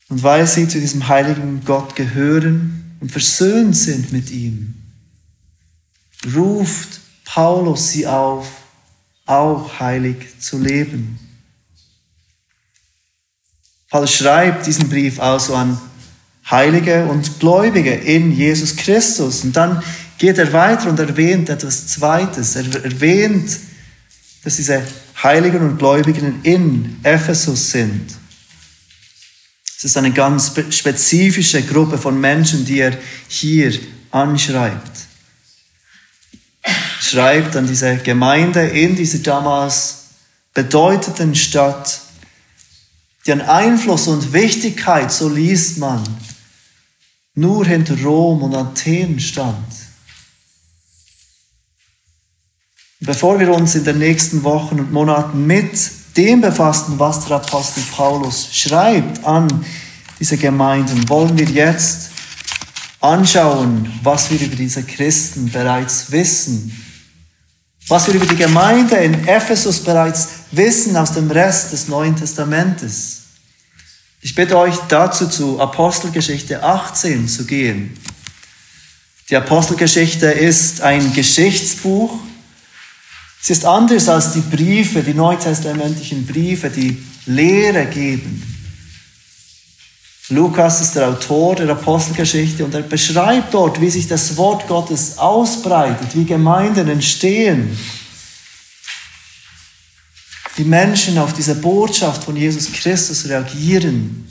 Und 0.09 0.23
weil 0.23 0.47
sie 0.47 0.67
zu 0.67 0.79
diesem 0.79 1.07
heiligen 1.07 1.63
Gott 1.65 1.95
gehören 1.95 2.95
und 2.99 3.11
versöhnt 3.11 3.75
sind 3.75 4.11
mit 4.13 4.31
ihm, 4.31 4.75
ruft 6.33 7.01
Paulus 7.25 7.89
sie 7.91 8.07
auf, 8.07 8.47
auch 9.25 9.79
heilig 9.79 10.39
zu 10.39 10.57
leben. 10.57 11.19
Paulus 13.89 14.13
schreibt 14.13 14.65
diesen 14.65 14.89
Brief 14.89 15.19
also 15.19 15.55
an 15.55 15.77
Heilige 16.49 17.05
und 17.05 17.39
Gläubige 17.39 17.93
in 17.93 18.31
Jesus 18.31 18.75
Christus. 18.75 19.43
Und 19.43 19.55
dann 19.55 19.83
geht 20.17 20.37
er 20.37 20.51
weiter 20.53 20.89
und 20.89 20.99
erwähnt 20.99 21.49
etwas 21.49 21.87
Zweites. 21.87 22.55
Er 22.55 22.83
erwähnt, 22.83 23.57
dass 24.43 24.55
diese 24.55 24.81
Heiligen 25.21 25.61
und 25.61 25.77
Gläubigen 25.77 26.39
in 26.43 26.97
Ephesus 27.03 27.71
sind. 27.71 28.15
Es 29.77 29.83
ist 29.83 29.97
eine 29.97 30.11
ganz 30.11 30.53
spezifische 30.71 31.61
Gruppe 31.61 31.99
von 31.99 32.19
Menschen, 32.19 32.65
die 32.65 32.79
er 32.79 32.97
hier 33.27 33.77
anschreibt. 34.09 34.91
Schreibt 36.99 37.55
an 37.55 37.67
diese 37.67 37.97
Gemeinde 37.97 38.67
in 38.67 38.95
dieser 38.95 39.19
damals 39.19 40.05
bedeutenden 40.55 41.35
Stadt, 41.35 42.01
deren 43.27 43.41
Einfluss 43.41 44.07
und 44.07 44.33
Wichtigkeit, 44.33 45.11
so 45.11 45.29
liest 45.29 45.77
man, 45.77 46.03
nur 47.35 47.63
hinter 47.67 48.01
Rom 48.01 48.41
und 48.41 48.55
Athen 48.55 49.19
stand. 49.19 49.75
Bevor 52.99 53.39
wir 53.39 53.53
uns 53.53 53.75
in 53.75 53.83
den 53.83 53.99
nächsten 53.99 54.41
Wochen 54.41 54.79
und 54.79 54.91
Monaten 54.91 55.45
mit 55.45 55.96
dem 56.17 56.41
befassen, 56.41 56.97
was 56.97 57.25
der 57.25 57.37
Apostel 57.37 57.83
Paulus 57.95 58.49
schreibt 58.51 59.23
an 59.23 59.47
diese 60.19 60.37
Gemeinden, 60.37 61.07
wollen 61.07 61.37
wir 61.37 61.45
jetzt 61.45 62.09
anschauen, 62.99 63.91
was 64.01 64.31
wir 64.31 64.41
über 64.41 64.55
diese 64.55 64.83
Christen 64.83 65.51
bereits 65.51 66.11
wissen. 66.11 66.83
Was 67.87 68.07
wir 68.07 68.15
über 68.15 68.25
die 68.25 68.35
Gemeinde 68.35 68.95
in 68.95 69.27
Ephesus 69.27 69.83
bereits 69.83 70.29
wissen 70.51 70.97
aus 70.97 71.13
dem 71.13 71.29
Rest 71.29 71.71
des 71.71 71.87
Neuen 71.87 72.15
Testamentes. 72.15 73.21
Ich 74.21 74.35
bitte 74.35 74.57
euch 74.57 74.75
dazu 74.89 75.27
zu 75.27 75.59
Apostelgeschichte 75.61 76.63
18 76.63 77.27
zu 77.27 77.45
gehen. 77.45 77.97
Die 79.29 79.35
Apostelgeschichte 79.35 80.25
ist 80.25 80.81
ein 80.81 81.13
Geschichtsbuch, 81.13 82.17
es 83.41 83.49
ist 83.49 83.65
anders 83.65 84.09
als 84.09 84.33
die 84.33 84.41
Briefe, 84.41 85.03
die 85.03 85.13
neutestamentlichen 85.13 86.25
Briefe, 86.25 86.69
die 86.69 87.01
Lehre 87.25 87.85
geben. 87.85 88.43
Lukas 90.29 90.81
ist 90.81 90.95
der 90.95 91.07
Autor 91.07 91.55
der 91.55 91.69
Apostelgeschichte 91.69 92.65
und 92.65 92.73
er 92.73 92.81
beschreibt 92.81 93.53
dort, 93.53 93.79
wie 93.79 93.89
sich 93.89 94.07
das 94.07 94.35
Wort 94.35 94.67
Gottes 94.67 95.17
ausbreitet, 95.17 96.09
wie 96.15 96.25
Gemeinden 96.25 96.89
entstehen, 96.89 97.77
wie 100.57 100.65
Menschen 100.65 101.17
auf 101.17 101.31
diese 101.31 101.55
Botschaft 101.55 102.25
von 102.25 102.35
Jesus 102.35 102.73
Christus 102.73 103.25
reagieren. 103.29 104.27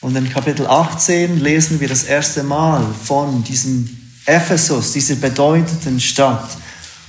Und 0.00 0.14
in 0.14 0.32
Kapitel 0.32 0.66
18 0.66 1.40
lesen 1.40 1.80
wir 1.80 1.88
das 1.88 2.04
erste 2.04 2.44
Mal 2.44 2.86
von 3.04 3.42
diesem 3.42 4.12
Ephesus, 4.24 4.92
dieser 4.92 5.16
bedeutenden 5.16 5.98
Stadt. 5.98 6.48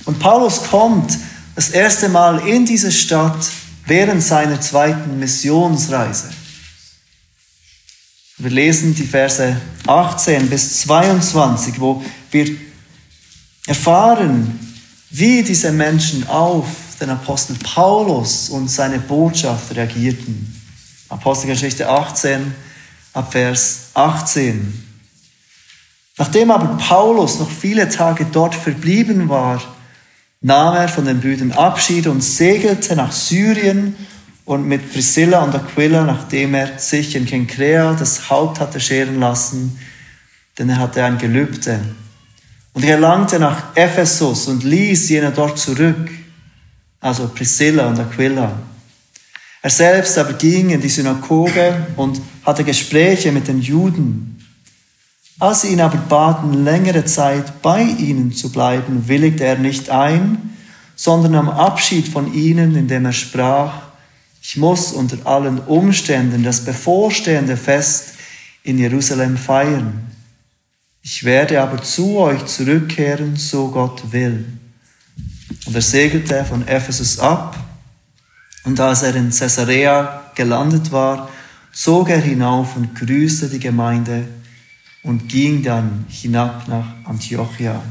Und 0.04 0.18
Paulus 0.18 0.64
kommt 0.64 1.16
das 1.54 1.70
erste 1.70 2.08
Mal 2.08 2.46
in 2.46 2.66
diese 2.66 2.90
Stadt 2.90 3.46
während 3.86 4.22
seiner 4.22 4.60
zweiten 4.60 5.18
Missionsreise. 5.18 6.30
Wir 8.38 8.50
lesen 8.50 8.94
die 8.94 9.06
Verse 9.06 9.56
18 9.86 10.48
bis 10.48 10.80
22, 10.80 11.78
wo 11.78 12.02
wir 12.30 12.56
erfahren, 13.66 14.58
wie 15.10 15.42
diese 15.42 15.70
Menschen 15.70 16.26
auf 16.26 16.66
den 17.00 17.10
Apostel 17.10 17.56
Paulus 17.56 18.48
und 18.48 18.68
seine 18.68 18.98
Botschaft 18.98 19.76
reagierten. 19.76 20.60
Apostelgeschichte 21.08 21.88
18 21.88 22.54
ab 23.12 23.32
Vers 23.32 23.90
18. 23.94 24.88
Nachdem 26.18 26.50
aber 26.50 26.76
Paulus 26.78 27.38
noch 27.38 27.50
viele 27.50 27.88
Tage 27.88 28.26
dort 28.26 28.54
verblieben 28.54 29.28
war, 29.28 29.62
nahm 30.42 30.74
er 30.76 30.88
von 30.88 31.04
den 31.04 31.20
Brüdern 31.20 31.52
Abschied 31.52 32.06
und 32.06 32.22
segelte 32.22 32.96
nach 32.96 33.12
Syrien 33.12 33.96
und 34.44 34.66
mit 34.66 34.92
Priscilla 34.92 35.42
und 35.44 35.54
Aquila, 35.54 36.04
nachdem 36.04 36.54
er 36.54 36.78
sich 36.78 37.14
in 37.14 37.26
Kenkrea 37.26 37.94
das 37.94 38.28
Haupt 38.28 38.60
hatte 38.60 38.80
scheren 38.80 39.20
lassen, 39.20 39.78
denn 40.58 40.68
er 40.68 40.78
hatte 40.78 41.04
ein 41.04 41.18
Gelübde. 41.18 41.80
Und 42.74 42.84
er 42.84 42.96
gelangte 42.96 43.38
nach 43.38 43.76
Ephesus 43.76 44.48
und 44.48 44.64
ließ 44.64 45.08
jene 45.10 45.30
dort 45.30 45.58
zurück, 45.58 46.10
also 47.00 47.28
Priscilla 47.28 47.86
und 47.86 48.00
Aquila. 48.00 48.52
Er 49.64 49.70
selbst 49.70 50.18
aber 50.18 50.32
ging 50.32 50.70
in 50.70 50.80
die 50.80 50.88
Synagoge 50.88 51.86
und 51.96 52.20
hatte 52.44 52.64
Gespräche 52.64 53.30
mit 53.30 53.46
den 53.46 53.60
Juden. 53.60 54.41
Als 55.38 55.62
sie 55.62 55.68
ihn 55.68 55.80
aber 55.80 55.98
baten, 55.98 56.64
längere 56.64 57.04
Zeit 57.04 57.62
bei 57.62 57.82
ihnen 57.82 58.32
zu 58.32 58.52
bleiben, 58.52 59.08
willigte 59.08 59.44
er 59.44 59.58
nicht 59.58 59.90
ein, 59.90 60.56
sondern 60.94 61.32
nahm 61.32 61.48
Abschied 61.48 62.06
von 62.06 62.32
ihnen, 62.32 62.76
indem 62.76 63.06
er 63.06 63.12
sprach, 63.12 63.72
ich 64.40 64.56
muss 64.56 64.92
unter 64.92 65.26
allen 65.26 65.58
Umständen 65.60 66.42
das 66.42 66.64
bevorstehende 66.64 67.56
Fest 67.56 68.14
in 68.62 68.78
Jerusalem 68.78 69.36
feiern. 69.36 70.10
Ich 71.02 71.24
werde 71.24 71.60
aber 71.60 71.82
zu 71.82 72.18
euch 72.18 72.46
zurückkehren, 72.46 73.36
so 73.36 73.68
Gott 73.68 74.12
will. 74.12 74.44
Und 75.66 75.74
er 75.74 75.82
segelte 75.82 76.44
von 76.44 76.66
Ephesus 76.66 77.18
ab, 77.18 77.56
und 78.64 78.78
als 78.78 79.02
er 79.02 79.16
in 79.16 79.30
Caesarea 79.30 80.30
gelandet 80.36 80.92
war, 80.92 81.28
zog 81.72 82.10
er 82.10 82.20
hinauf 82.20 82.76
und 82.76 82.94
grüßte 82.94 83.48
die 83.48 83.58
Gemeinde 83.58 84.28
und 85.02 85.28
ging 85.28 85.62
dann 85.62 86.04
hinab 86.08 86.68
nach 86.68 86.86
Antiochia. 87.04 87.82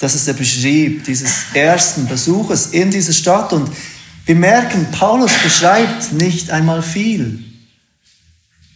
Das 0.00 0.14
ist 0.14 0.26
der 0.26 0.32
Beschrieb 0.32 1.04
dieses 1.04 1.54
ersten 1.54 2.08
Besuches 2.08 2.68
in 2.68 2.90
dieser 2.90 3.12
Stadt 3.12 3.52
und 3.52 3.70
wir 4.24 4.34
merken, 4.34 4.88
Paulus 4.92 5.32
beschreibt 5.42 6.12
nicht 6.12 6.50
einmal 6.50 6.82
viel. 6.82 7.44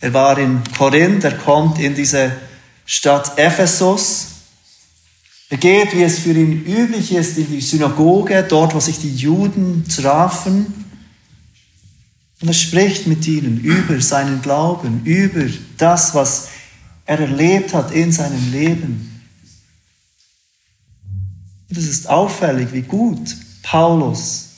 Er 0.00 0.12
war 0.12 0.38
in 0.38 0.62
Korinth, 0.76 1.24
er 1.24 1.36
kommt 1.36 1.78
in 1.78 1.94
diese 1.94 2.32
Stadt 2.84 3.38
Ephesus. 3.38 4.26
Er 5.48 5.56
geht, 5.56 5.94
wie 5.94 6.02
es 6.02 6.20
für 6.20 6.32
ihn 6.32 6.64
üblich 6.64 7.12
ist, 7.12 7.38
in 7.38 7.50
die 7.50 7.60
Synagoge, 7.60 8.44
dort, 8.48 8.74
wo 8.74 8.80
sich 8.80 8.98
die 8.98 9.14
Juden 9.14 9.84
trafen. 9.88 10.85
Und 12.40 12.48
er 12.48 12.54
spricht 12.54 13.06
mit 13.06 13.26
ihnen 13.26 13.60
über 13.60 14.00
seinen 14.00 14.42
Glauben, 14.42 15.04
über 15.04 15.44
das, 15.78 16.14
was 16.14 16.48
er 17.06 17.20
erlebt 17.20 17.72
hat 17.72 17.92
in 17.92 18.12
seinem 18.12 18.52
Leben. 18.52 19.22
Und 21.68 21.78
es 21.78 21.88
ist 21.88 22.08
auffällig, 22.08 22.72
wie 22.72 22.82
gut 22.82 23.36
Paulus 23.62 24.50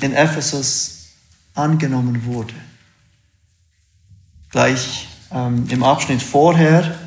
in 0.00 0.14
Ephesus 0.14 1.08
angenommen 1.54 2.24
wurde. 2.24 2.54
Gleich 4.50 5.08
ähm, 5.30 5.66
im 5.68 5.82
Abschnitt 5.82 6.22
vorher, 6.22 6.98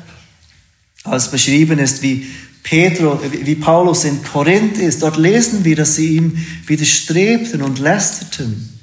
als 1.04 1.30
beschrieben 1.30 1.78
ist, 1.78 2.02
wie, 2.02 2.30
Pedro, 2.62 3.20
wie 3.32 3.56
Paulus 3.56 4.04
in 4.04 4.22
Korinth 4.22 4.78
ist, 4.78 5.02
dort 5.02 5.16
lesen 5.16 5.64
wir, 5.64 5.74
dass 5.74 5.96
sie 5.96 6.16
ihm 6.16 6.46
widerstrebten 6.66 7.60
und 7.62 7.80
lästerten. 7.80 8.80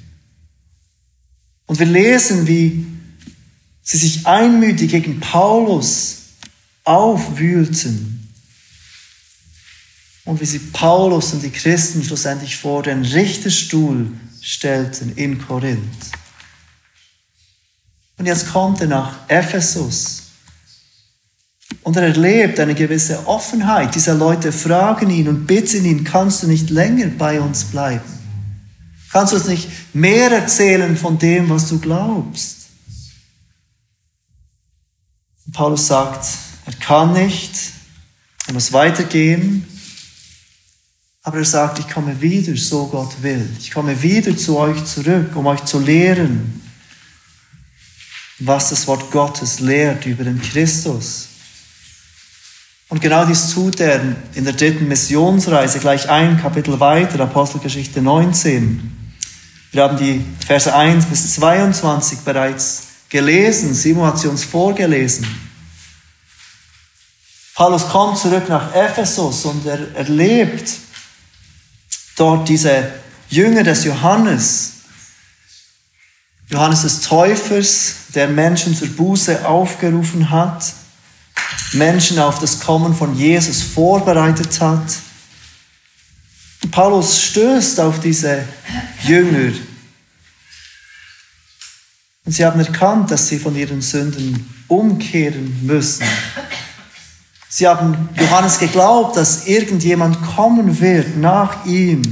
Und 1.70 1.78
wir 1.78 1.86
lesen, 1.86 2.48
wie 2.48 2.84
sie 3.80 3.96
sich 3.96 4.26
einmütig 4.26 4.90
gegen 4.90 5.20
Paulus 5.20 6.16
aufwühlten 6.82 8.28
und 10.24 10.40
wie 10.40 10.46
sie 10.46 10.58
Paulus 10.58 11.32
und 11.32 11.44
die 11.44 11.50
Christen 11.50 12.02
schlussendlich 12.02 12.56
vor 12.56 12.82
den 12.82 13.04
Richterstuhl 13.04 14.08
stellten 14.42 15.14
in 15.14 15.40
Korinth. 15.46 16.10
Und 18.18 18.26
jetzt 18.26 18.50
kommt 18.50 18.80
er 18.80 18.88
nach 18.88 19.28
Ephesus 19.28 20.24
und 21.84 21.96
er 21.96 22.02
erlebt 22.02 22.58
eine 22.58 22.74
gewisse 22.74 23.28
Offenheit. 23.28 23.94
Diese 23.94 24.14
Leute 24.14 24.50
fragen 24.50 25.08
ihn 25.08 25.28
und 25.28 25.46
bitten 25.46 25.84
ihn, 25.84 26.02
kannst 26.02 26.42
du 26.42 26.48
nicht 26.48 26.68
länger 26.68 27.06
bei 27.16 27.40
uns 27.40 27.62
bleiben? 27.62 28.19
Kannst 29.12 29.32
du 29.32 29.36
uns 29.36 29.46
nicht 29.46 29.68
mehr 29.92 30.30
erzählen 30.30 30.96
von 30.96 31.18
dem, 31.18 31.50
was 31.50 31.68
du 31.68 31.80
glaubst? 31.80 32.68
Und 35.46 35.52
Paulus 35.52 35.88
sagt, 35.88 36.26
er 36.66 36.74
kann 36.74 37.12
nicht, 37.12 37.52
er 38.46 38.54
muss 38.54 38.72
weitergehen, 38.72 39.66
aber 41.22 41.38
er 41.38 41.44
sagt, 41.44 41.80
ich 41.80 41.88
komme 41.88 42.20
wieder, 42.20 42.56
so 42.56 42.86
Gott 42.86 43.20
will. 43.22 43.48
Ich 43.58 43.72
komme 43.72 44.00
wieder 44.00 44.36
zu 44.36 44.56
euch 44.56 44.84
zurück, 44.84 45.34
um 45.34 45.46
euch 45.46 45.64
zu 45.64 45.80
lehren, 45.80 46.62
was 48.38 48.70
das 48.70 48.86
Wort 48.86 49.10
Gottes 49.10 49.58
lehrt 49.58 50.06
über 50.06 50.22
den 50.22 50.40
Christus. 50.40 51.26
Und 52.88 53.00
genau 53.00 53.24
dies 53.24 53.50
tut 53.50 53.80
er 53.80 54.00
in 54.34 54.44
der 54.44 54.52
dritten 54.52 54.86
Missionsreise, 54.88 55.80
gleich 55.80 56.08
ein 56.08 56.40
Kapitel 56.40 56.78
weiter, 56.78 57.20
Apostelgeschichte 57.20 58.00
19. 58.00 58.99
Wir 59.72 59.84
haben 59.84 59.96
die 59.96 60.24
Verse 60.44 60.74
1 60.74 61.06
bis 61.06 61.34
22 61.34 62.20
bereits 62.20 62.82
gelesen. 63.08 63.72
Simon 63.74 64.06
hat 64.06 64.18
sie 64.18 64.28
uns 64.28 64.44
vorgelesen. 64.44 65.26
Paulus 67.54 67.88
kommt 67.88 68.18
zurück 68.18 68.48
nach 68.48 68.74
Ephesus 68.74 69.44
und 69.44 69.66
er 69.66 69.94
erlebt 69.94 70.72
dort 72.16 72.48
diese 72.48 72.90
Jünger 73.28 73.62
des 73.62 73.84
Johannes. 73.84 74.72
Johannes 76.48 76.82
des 76.82 77.02
Täufers, 77.02 77.94
der 78.14 78.26
Menschen 78.28 78.74
zur 78.74 78.88
Buße 78.88 79.46
aufgerufen 79.46 80.30
hat, 80.30 80.64
Menschen 81.72 82.18
auf 82.18 82.40
das 82.40 82.58
Kommen 82.58 82.94
von 82.94 83.14
Jesus 83.14 83.62
vorbereitet 83.62 84.60
hat. 84.60 84.82
Paulus 86.70 87.20
stößt 87.22 87.80
auf 87.80 88.00
diese 88.00 88.44
Jünger. 89.04 89.52
Und 92.24 92.32
sie 92.32 92.44
haben 92.44 92.60
erkannt, 92.60 93.10
dass 93.10 93.28
sie 93.28 93.38
von 93.38 93.56
ihren 93.56 93.80
Sünden 93.80 94.48
umkehren 94.68 95.66
müssen. 95.66 96.04
Sie 97.48 97.66
haben 97.66 98.08
Johannes 98.16 98.58
geglaubt, 98.58 99.16
dass 99.16 99.46
irgendjemand 99.46 100.22
kommen 100.22 100.80
wird 100.80 101.16
nach 101.16 101.64
ihm, 101.66 102.02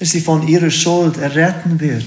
der 0.00 0.06
sie 0.06 0.20
von 0.20 0.46
ihrer 0.48 0.70
Schuld 0.70 1.16
erretten 1.18 1.78
wird. 1.78 2.04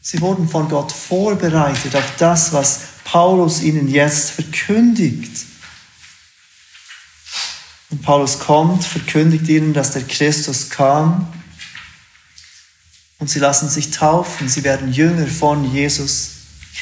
Sie 0.00 0.20
wurden 0.20 0.48
von 0.48 0.68
Gott 0.68 0.90
vorbereitet 0.90 1.94
auf 1.94 2.16
das, 2.18 2.52
was 2.52 2.80
Paulus 3.04 3.62
ihnen 3.62 3.88
jetzt 3.88 4.30
verkündigt. 4.30 5.51
Und 7.92 8.00
Paulus 8.00 8.38
kommt, 8.38 8.84
verkündigt 8.84 9.46
ihnen, 9.48 9.74
dass 9.74 9.92
der 9.92 10.02
Christus 10.02 10.70
kam 10.70 11.28
und 13.18 13.28
sie 13.28 13.38
lassen 13.38 13.68
sich 13.68 13.90
taufen. 13.90 14.48
Sie 14.48 14.64
werden 14.64 14.92
Jünger 14.92 15.26
von 15.26 15.70
Jesus 15.70 16.30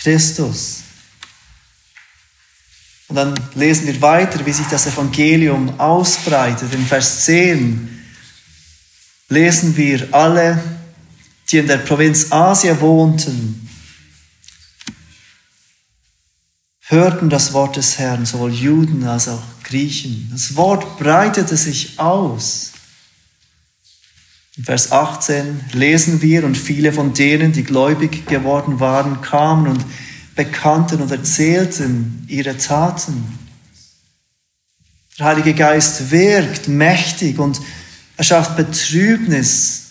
Christus. 0.01 0.85
Und 3.09 3.17
dann 3.17 3.35
lesen 3.55 3.89
wir 3.89 4.01
weiter, 4.01 4.47
wie 4.47 4.53
sich 4.53 4.67
das 4.69 4.87
Evangelium 4.87 5.81
ausbreitet. 5.81 6.73
In 6.73 6.87
Vers 6.87 7.25
10 7.25 8.05
lesen 9.29 9.77
wir 9.77 10.15
alle, 10.15 10.63
die 11.51 11.59
in 11.59 11.67
der 11.67 11.79
Provinz 11.79 12.31
Asia 12.31 12.81
wohnten, 12.81 13.69
hörten 16.83 17.29
das 17.29 17.53
Wort 17.53 17.77
des 17.77 17.99
Herrn, 17.99 18.25
sowohl 18.25 18.53
Juden 18.53 19.05
als 19.09 19.27
auch 19.27 19.43
Griechen. 19.71 20.29
Das 20.33 20.57
Wort 20.57 20.99
breitete 20.99 21.57
sich 21.57 21.99
aus. 21.99 22.73
In 24.57 24.65
Vers 24.65 24.91
18 24.91 25.61
lesen 25.73 26.21
wir, 26.21 26.45
und 26.45 26.59
viele 26.59 26.93
von 26.93 27.15
denen, 27.15 27.53
die 27.53 27.63
gläubig 27.63 28.27
geworden 28.27 28.81
waren, 28.81 29.23
kamen 29.23 29.69
und 29.69 29.85
bekannten 30.35 31.01
und 31.01 31.11
erzählten 31.13 32.25
ihre 32.29 32.57
Taten. 32.57 33.39
Der 35.19 35.27
Heilige 35.27 35.55
Geist 35.55 36.11
wirkt 36.11 36.67
mächtig 36.67 37.39
und 37.39 37.61
er 38.17 38.25
schafft 38.25 38.57
Betrübnis 38.57 39.85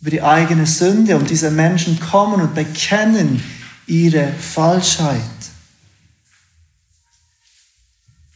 über 0.00 0.10
die 0.10 0.22
eigene 0.22 0.66
Sünde 0.66 1.16
und 1.16 1.30
diese 1.30 1.50
Menschen 1.50 2.00
kommen 2.00 2.40
und 2.40 2.54
bekennen 2.54 3.42
ihre 3.86 4.32
Falschheit. 4.32 5.20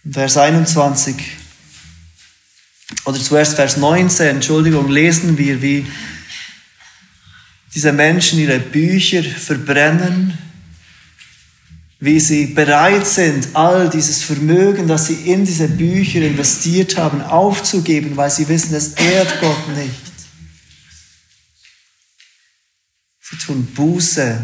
Vers 0.08 0.36
21 0.36 1.16
oder 3.04 3.18
zuerst 3.18 3.56
Vers 3.56 3.76
19, 3.76 4.26
Entschuldigung, 4.36 4.88
lesen 4.88 5.36
wir, 5.36 5.60
wie 5.62 5.86
diese 7.74 7.92
Menschen 7.92 8.38
ihre 8.38 8.58
Bücher 8.58 9.22
verbrennen 9.22 10.38
wie 12.00 12.18
sie 12.18 12.46
bereit 12.46 13.06
sind, 13.06 13.48
all 13.52 13.90
dieses 13.90 14.22
Vermögen, 14.22 14.88
das 14.88 15.06
sie 15.06 15.30
in 15.30 15.44
diese 15.44 15.68
Bücher 15.68 16.22
investiert 16.22 16.96
haben, 16.96 17.20
aufzugeben, 17.20 18.16
weil 18.16 18.30
sie 18.30 18.48
wissen, 18.48 18.74
es 18.74 18.94
ehrt 18.94 19.38
Gott 19.40 19.68
nicht. 19.76 19.94
Sie 23.20 23.36
tun 23.36 23.66
Buße, 23.74 24.42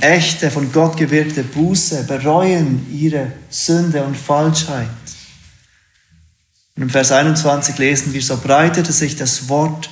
echte, 0.00 0.50
von 0.50 0.72
Gott 0.72 0.96
gewirkte 0.96 1.42
Buße, 1.42 2.04
bereuen 2.04 2.86
ihre 2.92 3.32
Sünde 3.50 4.04
und 4.04 4.16
Falschheit. 4.16 4.88
Und 6.76 6.82
im 6.82 6.90
Vers 6.90 7.12
21 7.12 7.78
lesen 7.78 8.12
wir, 8.12 8.22
so 8.22 8.36
breitete 8.36 8.92
sich 8.92 9.16
das 9.16 9.48
Wort 9.48 9.88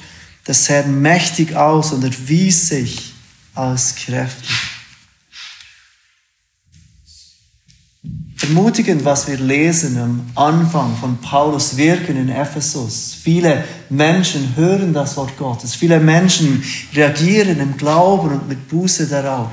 des 0.46 0.68
Herrn 0.68 1.00
mächtig 1.00 1.56
aus 1.56 1.92
und 1.92 2.04
erwies 2.04 2.68
sich 2.68 3.14
als 3.54 3.94
kräftig. 3.94 4.50
ermutigend, 8.44 9.04
was 9.04 9.26
wir 9.26 9.38
lesen 9.38 9.98
am 9.98 10.26
Anfang 10.34 10.96
von 10.96 11.16
Paulus 11.18 11.76
Wirken 11.76 12.16
in 12.16 12.28
Ephesus. 12.28 13.16
Viele 13.22 13.64
Menschen 13.88 14.54
hören 14.54 14.92
das 14.92 15.16
Wort 15.16 15.36
Gottes. 15.38 15.74
Viele 15.74 15.98
Menschen 15.98 16.62
reagieren 16.94 17.58
im 17.58 17.76
Glauben 17.76 18.28
und 18.30 18.48
mit 18.48 18.68
Buße 18.68 19.06
darauf. 19.06 19.50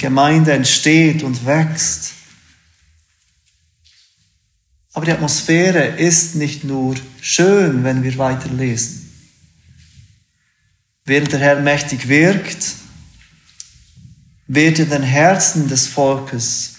Gemeinde 0.00 0.52
entsteht 0.52 1.22
und 1.22 1.46
wächst. 1.46 2.14
Aber 4.92 5.04
die 5.04 5.12
Atmosphäre 5.12 5.84
ist 5.98 6.34
nicht 6.34 6.64
nur 6.64 6.96
schön, 7.20 7.84
wenn 7.84 8.02
wir 8.02 8.18
weiterlesen. 8.18 9.12
Während 11.04 11.32
der 11.32 11.40
Herr 11.40 11.60
mächtig 11.60 12.08
wirkt, 12.08 12.74
wird 14.46 14.78
in 14.80 14.90
den 14.90 15.02
Herzen 15.02 15.68
des 15.68 15.86
Volkes. 15.86 16.74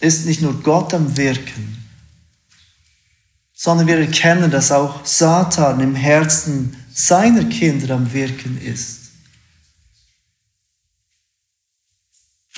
Ist 0.00 0.26
nicht 0.26 0.42
nur 0.42 0.60
Gott 0.62 0.94
am 0.94 1.16
Wirken, 1.16 1.84
sondern 3.52 3.86
wir 3.86 3.98
erkennen, 3.98 4.50
dass 4.50 4.72
auch 4.72 5.04
Satan 5.04 5.80
im 5.80 5.94
Herzen 5.94 6.76
seiner 6.92 7.44
Kinder 7.44 7.94
am 7.94 8.12
Wirken 8.12 8.60
ist. 8.60 8.97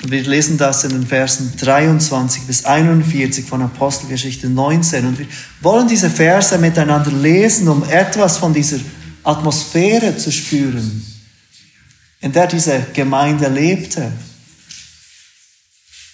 Wir 0.02 0.22
lesen 0.22 0.56
das 0.56 0.84
in 0.84 0.90
den 0.90 1.06
Versen 1.06 1.52
23 1.58 2.44
bis 2.44 2.64
41 2.64 3.44
von 3.44 3.60
Apostelgeschichte 3.60 4.48
19. 4.48 5.06
Und 5.06 5.18
wir 5.18 5.26
wollen 5.60 5.88
diese 5.88 6.08
Verse 6.08 6.56
miteinander 6.56 7.12
lesen, 7.12 7.68
um 7.68 7.84
etwas 7.84 8.38
von 8.38 8.54
dieser 8.54 8.78
Atmosphäre 9.24 10.16
zu 10.16 10.32
spüren, 10.32 11.04
in 12.20 12.32
der 12.32 12.46
diese 12.46 12.86
Gemeinde 12.94 13.48
lebte. 13.48 14.10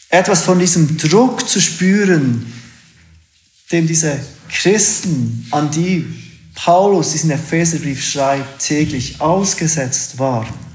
Etwas 0.09 0.42
von 0.42 0.59
diesem 0.59 0.96
Druck 0.96 1.49
zu 1.49 1.61
spüren, 1.61 2.53
dem 3.70 3.87
diese 3.87 4.18
Christen, 4.49 5.46
an 5.53 5.70
die 5.70 6.07
Paulus 6.57 7.12
diesen 7.12 7.31
Epheserbrief 7.31 8.05
schreibt, 8.05 8.62
täglich 8.62 9.20
ausgesetzt 9.20 10.18
waren. 10.18 10.65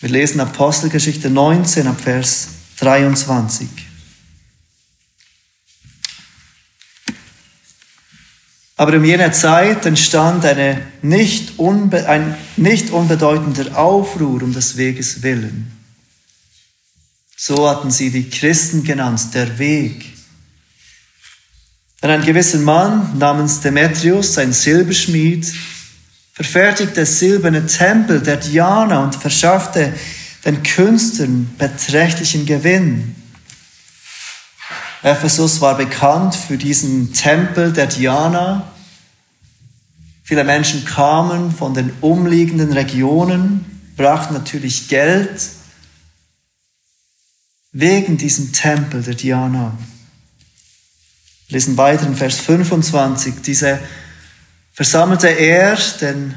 Wir 0.00 0.10
lesen 0.10 0.40
Apostelgeschichte 0.40 1.28
19 1.28 1.88
ab 1.88 2.00
Vers 2.00 2.48
23. 2.78 3.68
Aber 8.76 8.96
um 8.96 9.04
jene 9.04 9.32
Zeit 9.32 9.86
entstand 9.86 10.44
eine 10.44 10.86
nicht 11.02 11.58
ein 11.58 12.36
nicht 12.56 12.90
unbedeutender 12.90 13.76
Aufruhr 13.76 14.40
um 14.40 14.52
des 14.52 14.76
Weges 14.76 15.24
willen. 15.24 15.72
So 17.36 17.68
hatten 17.68 17.90
sie 17.90 18.10
die 18.10 18.30
Christen 18.30 18.84
genannt, 18.84 19.34
der 19.34 19.58
Weg. 19.58 20.04
Denn 22.00 22.10
ein 22.10 22.24
gewisser 22.24 22.58
Mann 22.58 23.18
namens 23.18 23.60
Demetrius, 23.60 24.38
ein 24.38 24.52
Silberschmied, 24.52 25.52
verfertigte 26.38 27.04
silberne 27.04 27.66
Tempel 27.66 28.20
der 28.20 28.36
Diana 28.36 29.02
und 29.02 29.16
verschaffte 29.16 29.92
den 30.44 30.62
Künstlern 30.62 31.52
beträchtlichen 31.58 32.46
Gewinn. 32.46 33.16
Ephesus 35.02 35.60
war 35.60 35.76
bekannt 35.76 36.36
für 36.36 36.56
diesen 36.56 37.12
Tempel 37.12 37.72
der 37.72 37.88
Diana. 37.88 38.70
Viele 40.22 40.44
Menschen 40.44 40.84
kamen 40.84 41.50
von 41.50 41.74
den 41.74 41.92
umliegenden 42.02 42.72
Regionen, 42.72 43.82
brachten 43.96 44.34
natürlich 44.34 44.86
Geld 44.86 45.40
wegen 47.72 48.16
diesem 48.16 48.52
Tempel 48.52 49.02
der 49.02 49.14
Diana. 49.14 49.76
Wir 51.48 51.54
lesen 51.54 51.76
weiter 51.76 52.06
in 52.06 52.14
Vers 52.14 52.36
25. 52.36 53.42
Diese 53.44 53.80
versammelte 54.78 55.26
er 55.26 55.76
den 56.00 56.36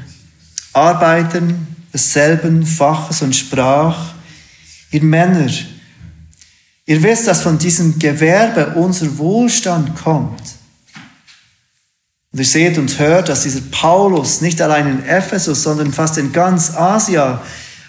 Arbeitern 0.72 1.64
desselben 1.94 2.66
Faches 2.66 3.22
und 3.22 3.36
sprach, 3.36 4.14
ihr 4.90 5.04
Männer, 5.04 5.48
Ihr 6.86 7.00
wisst, 7.04 7.28
dass 7.28 7.42
von 7.42 7.56
diesem 7.56 8.00
Gewerbe 8.00 8.74
unser 8.74 9.16
Wohlstand 9.16 9.94
kommt. 9.94 10.42
Und 12.32 12.40
ihr 12.40 12.44
seht 12.44 12.78
und 12.78 12.98
hört, 12.98 13.28
dass 13.28 13.44
dieser 13.44 13.60
Paulus 13.70 14.40
nicht 14.40 14.60
allein 14.60 14.88
in 14.88 15.06
Ephesus, 15.06 15.62
sondern 15.62 15.92
fast 15.92 16.18
in 16.18 16.32
ganz 16.32 16.74
Asia 16.74 17.40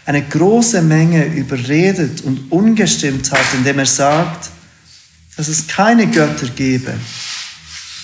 eine 0.06 0.22
große 0.22 0.84
Menge 0.84 1.26
überredet 1.26 2.22
und 2.22 2.52
ungestimmt 2.52 3.32
hat, 3.32 3.56
indem 3.56 3.80
er 3.80 3.88
sagt, 3.88 4.52
dass 5.36 5.48
es 5.48 5.66
keine 5.66 6.06
Götter 6.06 6.50
gebe, 6.50 6.94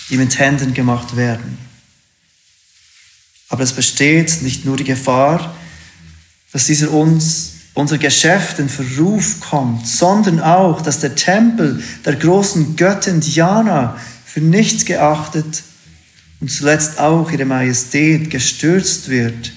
die 0.08 0.16
mit 0.16 0.36
Händen 0.36 0.74
gemacht 0.74 1.14
werden. 1.14 1.69
Aber 3.50 3.62
es 3.62 3.72
besteht 3.72 4.42
nicht 4.42 4.64
nur 4.64 4.76
die 4.76 4.84
Gefahr, 4.84 5.54
dass 6.52 6.66
dieser 6.66 6.90
uns, 6.92 7.54
unser 7.74 7.98
Geschäft 7.98 8.58
in 8.58 8.68
Verruf 8.68 9.40
kommt, 9.40 9.86
sondern 9.86 10.40
auch, 10.40 10.80
dass 10.80 11.00
der 11.00 11.14
Tempel 11.14 11.82
der 12.04 12.16
großen 12.16 12.76
Göttin 12.76 13.20
Diana 13.20 13.96
für 14.24 14.40
nichts 14.40 14.84
geachtet 14.84 15.62
und 16.40 16.50
zuletzt 16.50 16.98
auch 16.98 17.30
ihre 17.30 17.44
Majestät 17.44 18.30
gestürzt 18.30 19.08
wird, 19.08 19.52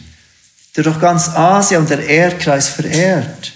der 0.75 0.84
durch 0.84 0.99
ganz 0.99 1.29
Asien 1.29 1.82
und 1.82 1.89
der 1.89 2.06
Erdkreis 2.06 2.69
verehrt. 2.69 3.53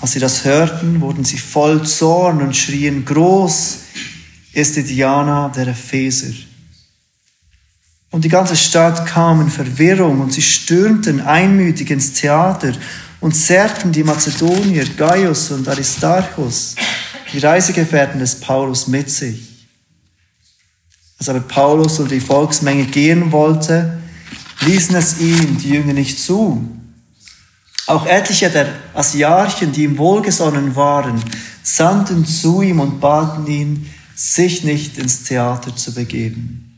Als 0.00 0.12
sie 0.12 0.20
das 0.20 0.44
hörten, 0.44 1.00
wurden 1.00 1.24
sie 1.24 1.38
voll 1.38 1.84
Zorn 1.84 2.40
und 2.40 2.56
schrien, 2.56 3.04
groß 3.04 3.78
ist 4.52 4.76
die 4.76 4.84
Diana 4.84 5.48
der 5.54 5.68
Epheser. 5.68 6.32
Und 8.10 8.24
die 8.24 8.28
ganze 8.28 8.56
Stadt 8.56 9.06
kam 9.06 9.40
in 9.40 9.50
Verwirrung 9.50 10.20
und 10.20 10.32
sie 10.32 10.42
stürmten 10.42 11.20
einmütig 11.20 11.90
ins 11.90 12.12
Theater 12.14 12.72
und 13.20 13.32
zerrten 13.32 13.92
die 13.92 14.02
Mazedonier, 14.02 14.84
Gaius 14.96 15.50
und 15.52 15.68
Aristarchus, 15.68 16.74
die 17.32 17.38
Reisegefährten 17.38 18.18
des 18.18 18.40
Paulus, 18.40 18.88
mit 18.88 19.10
sich. 19.10 19.68
Als 21.18 21.28
aber 21.28 21.40
Paulus 21.40 22.00
und 22.00 22.10
die 22.10 22.20
Volksmenge 22.20 22.86
gehen 22.86 23.30
wollte, 23.30 23.98
ließen 24.62 24.96
es 24.96 25.20
ihm 25.20 25.58
die 25.58 25.70
Jünger 25.70 25.92
nicht 25.92 26.18
zu. 26.18 26.66
Auch 27.86 28.06
etliche 28.06 28.50
der 28.50 28.68
Asiarchen, 28.94 29.72
die 29.72 29.84
ihm 29.84 29.98
wohlgesonnen 29.98 30.74
waren, 30.74 31.22
sandten 31.62 32.24
zu 32.24 32.62
ihm 32.62 32.80
und 32.80 33.00
baten 33.00 33.46
ihn, 33.46 33.90
sich 34.14 34.64
nicht 34.64 34.98
ins 34.98 35.24
Theater 35.24 35.76
zu 35.76 35.94
begeben. 35.94 36.69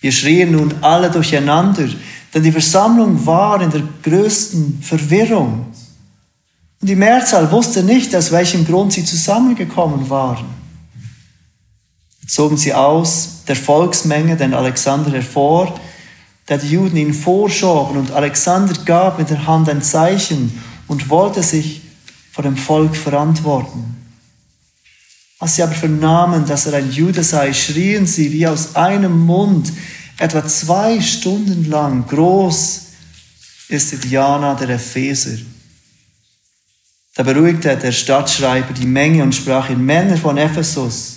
Wir 0.00 0.12
schrien 0.12 0.52
nun 0.52 0.74
alle 0.82 1.10
durcheinander, 1.10 1.88
denn 2.34 2.42
die 2.42 2.52
Versammlung 2.52 3.24
war 3.26 3.60
in 3.62 3.70
der 3.70 3.82
größten 4.02 4.80
Verwirrung. 4.82 5.66
Und 6.80 6.88
die 6.88 6.96
Mehrzahl 6.96 7.50
wusste 7.50 7.82
nicht, 7.82 8.14
aus 8.14 8.30
welchem 8.30 8.66
Grund 8.66 8.92
sie 8.92 9.04
zusammengekommen 9.04 10.08
waren. 10.10 10.46
Zogen 12.26 12.56
sie 12.56 12.74
aus 12.74 13.44
der 13.48 13.56
Volksmenge 13.56 14.36
den 14.36 14.52
Alexander 14.52 15.12
hervor, 15.12 15.78
der 16.48 16.58
die 16.58 16.70
Juden 16.70 16.96
ihn 16.96 17.14
vorschoben, 17.14 17.96
und 17.96 18.10
Alexander 18.10 18.74
gab 18.84 19.18
mit 19.18 19.30
der 19.30 19.46
Hand 19.46 19.68
ein 19.68 19.82
Zeichen 19.82 20.62
und 20.86 21.08
wollte 21.08 21.42
sich 21.42 21.82
vor 22.32 22.44
dem 22.44 22.56
Volk 22.56 22.94
verantworten. 22.94 23.96
Als 25.38 25.56
sie 25.56 25.62
aber 25.62 25.74
vernahmen, 25.74 26.46
dass 26.46 26.66
er 26.66 26.74
ein 26.74 26.90
Jude 26.90 27.22
sei, 27.22 27.52
schrien 27.52 28.06
sie 28.06 28.32
wie 28.32 28.46
aus 28.46 28.74
einem 28.74 29.18
Mund, 29.18 29.70
Etwa 30.18 30.46
zwei 30.46 31.00
Stunden 31.00 31.68
lang 31.68 32.06
groß 32.06 32.82
ist 33.68 33.92
die 33.92 33.96
Diana 33.98 34.54
der 34.54 34.70
Epheser. 34.70 35.38
Da 37.14 37.22
beruhigte 37.22 37.76
der 37.76 37.92
Stadtschreiber 37.92 38.72
die 38.72 38.86
Menge 38.86 39.22
und 39.22 39.34
sprach 39.34 39.68
in 39.68 39.84
Männer 39.84 40.16
von 40.16 40.38
Ephesus. 40.38 41.16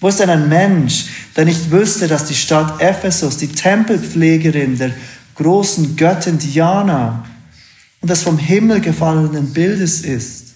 Wo 0.00 0.08
ist 0.08 0.20
denn 0.20 0.30
ein 0.30 0.48
Mensch, 0.48 1.06
der 1.36 1.44
nicht 1.44 1.70
wüsste, 1.70 2.08
dass 2.08 2.26
die 2.26 2.34
Stadt 2.34 2.80
Ephesus 2.80 3.36
die 3.38 3.48
Tempelpflegerin 3.48 4.76
der 4.76 4.92
großen 5.36 5.96
Göttin 5.96 6.38
Diana 6.38 7.24
und 8.00 8.10
des 8.10 8.22
vom 8.22 8.38
Himmel 8.38 8.80
gefallenen 8.80 9.52
Bildes 9.52 10.00
ist? 10.00 10.54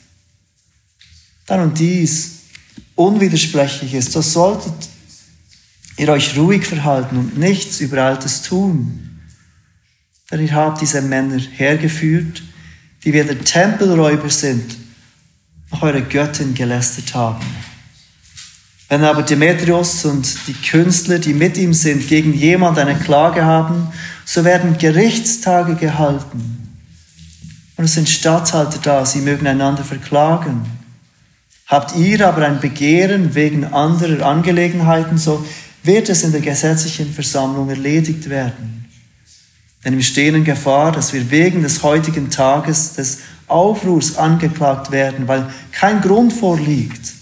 Dann 1.47 1.61
und 1.61 1.79
dies 1.79 2.40
unwidersprechlich 3.01 3.95
ist, 3.95 4.13
so 4.13 4.21
solltet 4.21 4.75
ihr 5.97 6.09
euch 6.09 6.37
ruhig 6.37 6.67
verhalten 6.67 7.17
und 7.17 7.39
nichts 7.39 7.81
Überaltes 7.81 8.43
tun. 8.43 9.21
Denn 10.31 10.47
ihr 10.47 10.55
habt 10.55 10.81
diese 10.81 11.03
Männer 11.03 11.39
hergeführt, 11.39 12.43
die 13.05 13.13
weder 13.13 13.39
Tempelräuber 13.39 14.31
sind, 14.31 14.77
noch 15.71 15.83
eure 15.83 16.03
Göttin 16.03 16.55
gelästert 16.55 17.15
haben. 17.15 17.45
Wenn 18.89 19.05
aber 19.05 19.23
Demetrius 19.23 20.05
und 20.05 20.47
die 20.49 20.55
Künstler, 20.55 21.19
die 21.19 21.33
mit 21.33 21.57
ihm 21.57 21.73
sind, 21.73 22.09
gegen 22.09 22.35
jemand 22.35 22.79
eine 22.79 22.97
Klage 22.97 23.45
haben, 23.45 23.89
so 24.25 24.45
werden 24.45 24.79
Gerichtstage 24.79 25.77
gehalten. 25.77 26.77
Und 27.77 27.85
es 27.85 27.95
sind 27.95 28.09
Statthalter 28.09 28.79
da, 28.83 29.07
sie 29.07 29.21
mögen 29.21 29.47
einander 29.47 29.85
verklagen. 29.85 30.80
Habt 31.71 31.95
ihr 31.95 32.27
aber 32.27 32.45
ein 32.45 32.59
Begehren 32.59 33.37
wegen 33.37 33.65
anderer 33.65 34.27
Angelegenheiten, 34.27 35.19
so 35.19 35.47
wird 35.85 36.09
es 36.09 36.25
in 36.25 36.33
der 36.33 36.41
gesetzlichen 36.41 37.13
Versammlung 37.13 37.69
erledigt 37.71 38.29
werden. 38.29 38.87
Denn 39.85 39.95
wir 39.95 40.03
stehen 40.03 40.35
in 40.35 40.43
Gefahr, 40.43 40.91
dass 40.91 41.13
wir 41.13 41.31
wegen 41.31 41.63
des 41.63 41.85
heutigen 41.85 42.29
Tages 42.29 42.95
des 42.95 43.19
Aufruhrs 43.47 44.17
angeklagt 44.17 44.91
werden, 44.91 45.29
weil 45.29 45.49
kein 45.71 46.01
Grund 46.01 46.33
vorliegt, 46.33 47.13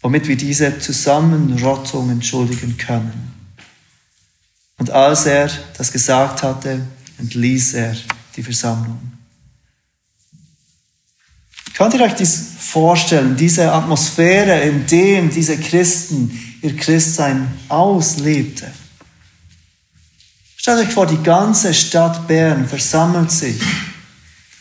womit 0.00 0.28
wir 0.28 0.36
diese 0.36 0.78
Zusammenrottung 0.78 2.08
entschuldigen 2.08 2.78
können. 2.78 3.34
Und 4.78 4.88
als 4.88 5.26
er 5.26 5.50
das 5.76 5.92
gesagt 5.92 6.42
hatte, 6.42 6.80
entließ 7.18 7.74
er 7.74 7.94
die 8.34 8.42
Versammlung. 8.42 9.12
Könnt 11.74 11.92
ihr 11.92 12.00
euch 12.00 12.14
das 12.14 12.51
vorstellen, 12.72 13.36
diese 13.36 13.70
Atmosphäre, 13.70 14.62
in 14.62 14.86
dem 14.86 15.28
diese 15.28 15.58
Christen 15.58 16.30
ihr 16.62 16.74
Christsein 16.74 17.46
auslebte. 17.68 18.72
Stellt 20.56 20.86
euch 20.86 20.94
vor, 20.94 21.06
die 21.06 21.22
ganze 21.22 21.74
Stadt 21.74 22.26
Bern 22.26 22.66
versammelt 22.66 23.30
sich, 23.30 23.60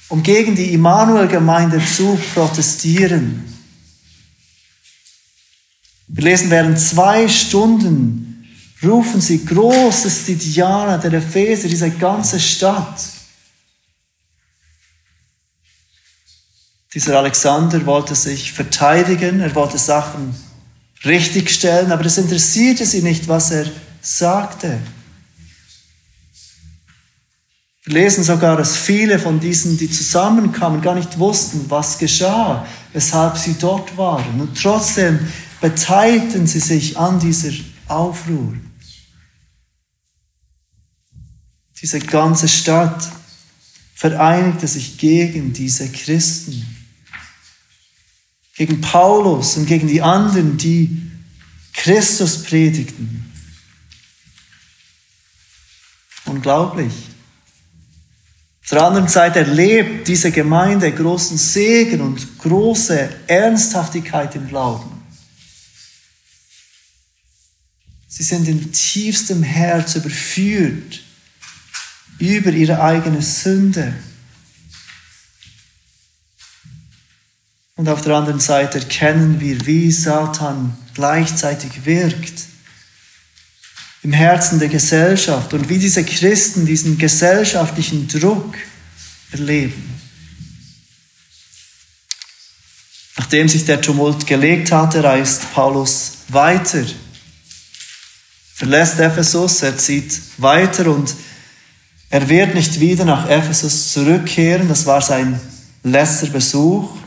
um 0.10 0.22
gegen 0.22 0.56
die 0.56 0.74
Immanuel-Gemeinde 0.74 1.82
zu 1.86 2.20
protestieren. 2.34 3.46
Wir 6.10 6.24
lesen, 6.26 6.50
während 6.50 6.82
zwei 6.82 7.30
Stunden 7.30 8.46
rufen 8.84 9.22
sie, 9.22 9.46
groß 9.46 10.04
ist 10.04 10.28
Diana 10.28 10.98
der 10.98 11.14
Epheser, 11.14 11.70
diese 11.70 11.92
ganze 11.92 12.42
Stadt. 12.42 13.21
Dieser 16.94 17.18
Alexander 17.18 17.86
wollte 17.86 18.16
sich 18.16 18.52
verteidigen, 18.52 19.40
er 19.40 19.56
wollte 19.56 19.78
Sachen 19.78 20.36
richtigstellen, 21.06 21.92
aber 21.92 22.06
es 22.06 22.18
interessierte 22.18 22.86
sie 22.86 23.02
nicht, 23.02 23.28
was 23.28 23.52
er 23.52 23.66
sagte. 24.02 24.80
Wir 27.84 27.94
lesen 27.94 28.24
sogar, 28.24 28.58
dass 28.58 28.76
viele 28.76 29.18
von 29.18 29.40
diesen, 29.40 29.78
die 29.78 29.90
zusammenkamen, 29.90 30.82
gar 30.82 30.96
nicht 30.96 31.18
wussten, 31.18 31.66
was 31.70 31.98
geschah, 31.98 32.68
weshalb 32.94 33.38
sie 33.38 33.56
dort 33.58 33.98
waren. 33.98 34.42
Und 34.42 34.62
trotzdem 34.62 35.20
beteiligten 35.62 36.46
sie 36.46 36.60
sich 36.60 36.98
an 36.98 37.20
dieser 37.20 37.52
Aufruhr. 37.88 38.54
Diese 41.82 42.00
ganze 42.00 42.48
Stadt 42.48 43.10
vereinigte 43.96 44.68
sich 44.68 45.00
gegen 45.00 45.54
diese 45.54 45.90
Christen 45.90 46.71
gegen 48.56 48.82
Paulus 48.82 49.58
und 49.58 49.66
gegen 49.66 49.88
die 49.88 50.02
anderen, 50.02 50.58
die 50.58 51.12
Christus 51.74 52.44
predigten. 52.44 53.32
Unglaublich. 56.26 56.94
Der 58.70 58.84
anderen 58.84 59.10
Seite 59.10 59.40
erlebt 59.40 60.08
diese 60.08 60.32
Gemeinde 60.32 60.92
großen 60.94 61.38
Segen 61.38 62.00
und 62.00 62.38
große 62.40 63.10
Ernsthaftigkeit 63.28 64.34
im 64.36 64.48
Glauben. 64.48 65.04
Sie 68.08 68.24
sind 68.24 68.48
in 68.48 68.72
tiefstem 68.72 69.44
Herz 69.44 69.96
überführt 69.96 71.02
über 72.18 72.52
ihre 72.52 72.82
eigene 72.82 73.22
Sünde. 73.22 73.94
Und 77.82 77.90
auf 77.90 78.04
der 78.04 78.16
anderen 78.16 78.40
Seite 78.40 78.78
erkennen 78.78 79.40
wir, 79.40 79.66
wie 79.66 79.92
Satan 79.92 80.78
gleichzeitig 80.94 81.84
wirkt 81.84 82.44
im 84.04 84.14
Herzen 84.14 84.60
der 84.60 84.68
Gesellschaft 84.68 85.52
und 85.56 85.68
wie 85.68 85.80
diese 85.80 86.06
Christen 86.06 86.68
diesen 86.68 87.00
gesellschaftlichen 87.00 88.08
Druck 88.08 88.54
erleben. 89.32 90.00
Nachdem 93.18 93.50
sich 93.50 93.66
der 93.66 93.82
Tumult 93.82 94.28
gelegt 94.28 94.72
hatte, 94.72 95.04
reist 95.04 95.52
Paulus 95.52 96.18
weiter. 96.28 96.86
Verlässt 98.54 99.00
Ephesus, 99.00 99.64
er 99.64 99.76
zieht 99.76 100.22
weiter 100.38 100.86
und 100.86 101.16
er 102.12 102.30
wird 102.30 102.54
nicht 102.54 102.80
wieder 102.80 103.06
nach 103.06 103.28
Ephesus 103.28 103.92
zurückkehren. 103.92 104.68
Das 104.70 104.86
war 104.86 105.02
sein 105.02 105.42
letzter 105.82 106.28
Besuch. 106.28 107.01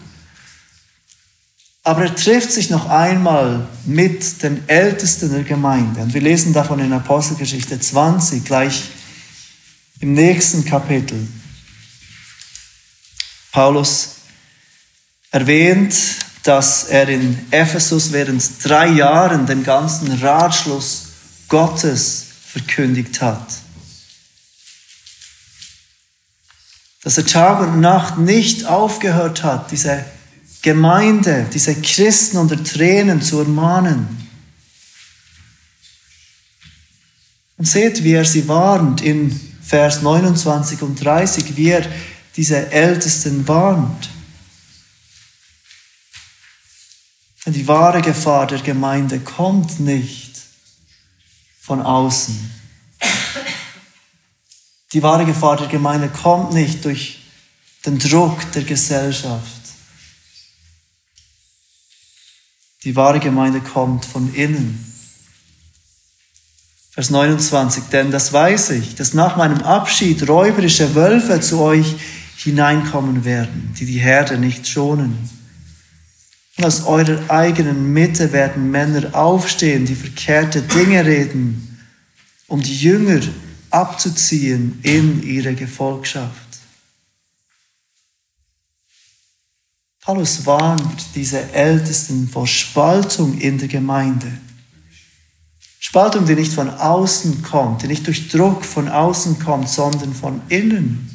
Aber 1.86 2.04
er 2.04 2.16
trifft 2.16 2.50
sich 2.50 2.70
noch 2.70 2.88
einmal 2.88 3.68
mit 3.84 4.42
den 4.42 4.66
Ältesten 4.68 5.30
der 5.30 5.42
Gemeinde. 5.42 6.00
Und 6.00 6.14
wir 6.14 6.22
lesen 6.22 6.54
davon 6.54 6.78
in 6.78 6.92
Apostelgeschichte 6.94 7.78
20, 7.78 8.42
gleich 8.42 8.84
im 10.00 10.14
nächsten 10.14 10.64
Kapitel. 10.64 11.28
Paulus 13.52 14.16
erwähnt, 15.30 15.94
dass 16.42 16.84
er 16.84 17.06
in 17.08 17.38
Ephesus 17.50 18.12
während 18.12 18.42
drei 18.64 18.88
Jahren 18.88 19.44
den 19.44 19.62
ganzen 19.62 20.10
Ratschluss 20.10 21.08
Gottes 21.48 22.26
verkündigt 22.46 23.20
hat. 23.20 23.46
Dass 27.02 27.18
er 27.18 27.26
Tag 27.26 27.60
und 27.60 27.80
Nacht 27.80 28.16
nicht 28.16 28.64
aufgehört 28.64 29.42
hat, 29.42 29.70
diese 29.70 30.04
Gemeinde, 30.64 31.46
diese 31.52 31.74
Christen 31.74 32.38
unter 32.38 32.64
Tränen 32.64 33.20
zu 33.20 33.40
ermahnen. 33.40 34.08
Und 37.58 37.66
seht, 37.66 38.02
wie 38.02 38.14
er 38.14 38.24
sie 38.24 38.48
warnt 38.48 39.02
in 39.02 39.38
Vers 39.62 40.00
29 40.00 40.80
und 40.80 41.04
30, 41.04 41.58
wie 41.58 41.68
er 41.68 41.86
diese 42.34 42.70
Ältesten 42.72 43.46
warnt. 43.46 44.08
Denn 47.44 47.52
die 47.52 47.68
wahre 47.68 48.00
Gefahr 48.00 48.46
der 48.46 48.60
Gemeinde 48.60 49.20
kommt 49.20 49.80
nicht 49.80 50.40
von 51.60 51.82
außen. 51.82 52.52
Die 54.94 55.02
wahre 55.02 55.26
Gefahr 55.26 55.58
der 55.58 55.68
Gemeinde 55.68 56.08
kommt 56.08 56.54
nicht 56.54 56.86
durch 56.86 57.18
den 57.84 57.98
Druck 57.98 58.50
der 58.52 58.62
Gesellschaft. 58.62 59.53
Die 62.84 62.96
wahre 62.96 63.18
Gemeinde 63.18 63.60
kommt 63.60 64.04
von 64.04 64.34
innen. 64.34 64.92
Vers 66.90 67.10
29, 67.10 67.84
denn 67.90 68.10
das 68.10 68.32
weiß 68.32 68.70
ich, 68.70 68.94
dass 68.94 69.14
nach 69.14 69.36
meinem 69.36 69.62
Abschied 69.62 70.28
räuberische 70.28 70.94
Wölfe 70.94 71.40
zu 71.40 71.60
euch 71.60 71.96
hineinkommen 72.36 73.24
werden, 73.24 73.74
die 73.78 73.86
die 73.86 73.98
Herde 73.98 74.38
nicht 74.38 74.68
schonen. 74.68 75.28
Und 76.56 76.64
aus 76.64 76.84
eurer 76.84 77.18
eigenen 77.30 77.92
Mitte 77.92 78.32
werden 78.32 78.70
Männer 78.70 79.14
aufstehen, 79.14 79.86
die 79.86 79.96
verkehrte 79.96 80.62
Dinge 80.62 81.04
reden, 81.04 81.80
um 82.46 82.62
die 82.62 82.76
Jünger 82.76 83.20
abzuziehen 83.70 84.78
in 84.82 85.22
ihre 85.24 85.54
Gefolgschaft. 85.54 86.43
Paulus 90.04 90.44
warnt 90.44 91.14
diese 91.14 91.50
Ältesten 91.52 92.28
vor 92.28 92.46
Spaltung 92.46 93.38
in 93.38 93.56
der 93.56 93.68
Gemeinde. 93.68 94.30
Spaltung, 95.80 96.26
die 96.26 96.34
nicht 96.34 96.52
von 96.52 96.68
außen 96.68 97.42
kommt, 97.42 97.82
die 97.82 97.86
nicht 97.86 98.06
durch 98.06 98.28
Druck 98.28 98.66
von 98.66 98.90
außen 98.90 99.38
kommt, 99.38 99.70
sondern 99.70 100.14
von 100.14 100.42
innen. 100.50 101.10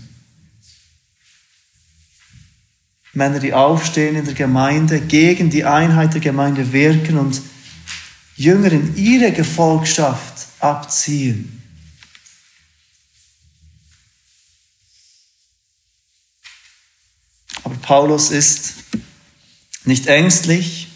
Männer, 3.14 3.40
die 3.40 3.54
aufstehen 3.54 4.16
in 4.16 4.26
der 4.26 4.34
Gemeinde, 4.34 5.02
gegen 5.02 5.52
die 5.52 5.66
Einheit 5.66 6.16
der 6.16 6.22
Gemeinde 6.22 6.72
wirken 6.74 7.20
und 7.20 7.42
Jünger 8.38 8.72
in 8.72 8.96
ihre 8.96 9.32
Gefolgschaft 9.32 10.48
abziehen. 10.60 11.62
Aber 17.64 17.76
Paulus 17.76 18.32
ist 18.32 18.79
nicht 19.90 20.08
ängstlich, 20.08 20.88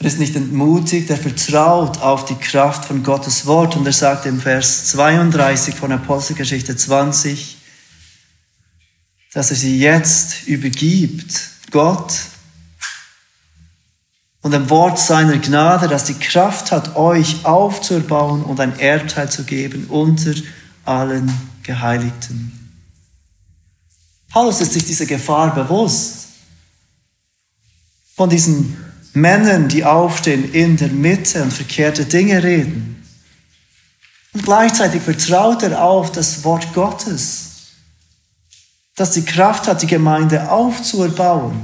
er 0.00 0.06
ist 0.06 0.18
nicht 0.18 0.36
entmutigt, 0.36 1.08
er 1.08 1.16
vertraut 1.16 2.02
auf 2.02 2.26
die 2.26 2.34
Kraft 2.34 2.84
von 2.84 3.02
Gottes 3.02 3.46
Wort 3.46 3.76
und 3.76 3.86
er 3.86 3.92
sagt 3.92 4.26
im 4.26 4.38
Vers 4.38 4.88
32 4.88 5.74
von 5.74 5.92
Apostelgeschichte 5.92 6.76
20, 6.76 7.56
dass 9.32 9.50
er 9.50 9.56
sie 9.56 9.78
jetzt 9.78 10.46
übergibt, 10.46 11.48
Gott 11.70 12.12
und 14.42 14.50
dem 14.50 14.68
Wort 14.68 14.98
seiner 14.98 15.38
Gnade, 15.38 15.88
das 15.88 16.04
die 16.04 16.14
Kraft 16.14 16.70
hat, 16.70 16.96
euch 16.96 17.46
aufzubauen 17.46 18.42
und 18.42 18.60
ein 18.60 18.78
Erbteil 18.78 19.30
zu 19.30 19.44
geben 19.44 19.86
unter 19.88 20.34
allen 20.84 21.32
Geheiligten. 21.62 22.64
Paulus 24.30 24.60
ist 24.60 24.72
sich 24.72 24.84
dieser 24.84 25.06
Gefahr 25.06 25.54
bewusst. 25.54 26.23
Von 28.16 28.30
diesen 28.30 28.76
Männern, 29.12 29.68
die 29.68 29.84
aufstehen 29.84 30.52
in 30.52 30.76
der 30.76 30.88
Mitte 30.88 31.42
und 31.42 31.52
verkehrte 31.52 32.04
Dinge 32.04 32.42
reden. 32.42 33.02
Und 34.32 34.44
gleichzeitig 34.44 35.02
vertraut 35.02 35.62
er 35.62 35.82
auf 35.82 36.10
das 36.12 36.42
Wort 36.44 36.72
Gottes 36.74 37.54
das 38.94 39.12
die 39.12 39.24
Kraft 39.24 39.66
hat, 39.66 39.82
die 39.82 39.86
Gemeinde 39.86 40.50
aufzubauen, 40.50 41.60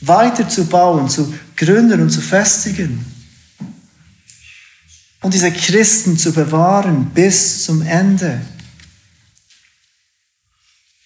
weiterzubauen, 0.00 1.08
zu 1.08 1.32
gründen 1.56 2.00
und 2.00 2.10
zu 2.10 2.20
festigen. 2.20 3.06
Und 5.20 5.34
diese 5.34 5.52
Christen 5.52 6.18
zu 6.18 6.32
bewahren 6.32 7.10
bis 7.10 7.64
zum 7.64 7.82
Ende, 7.82 8.40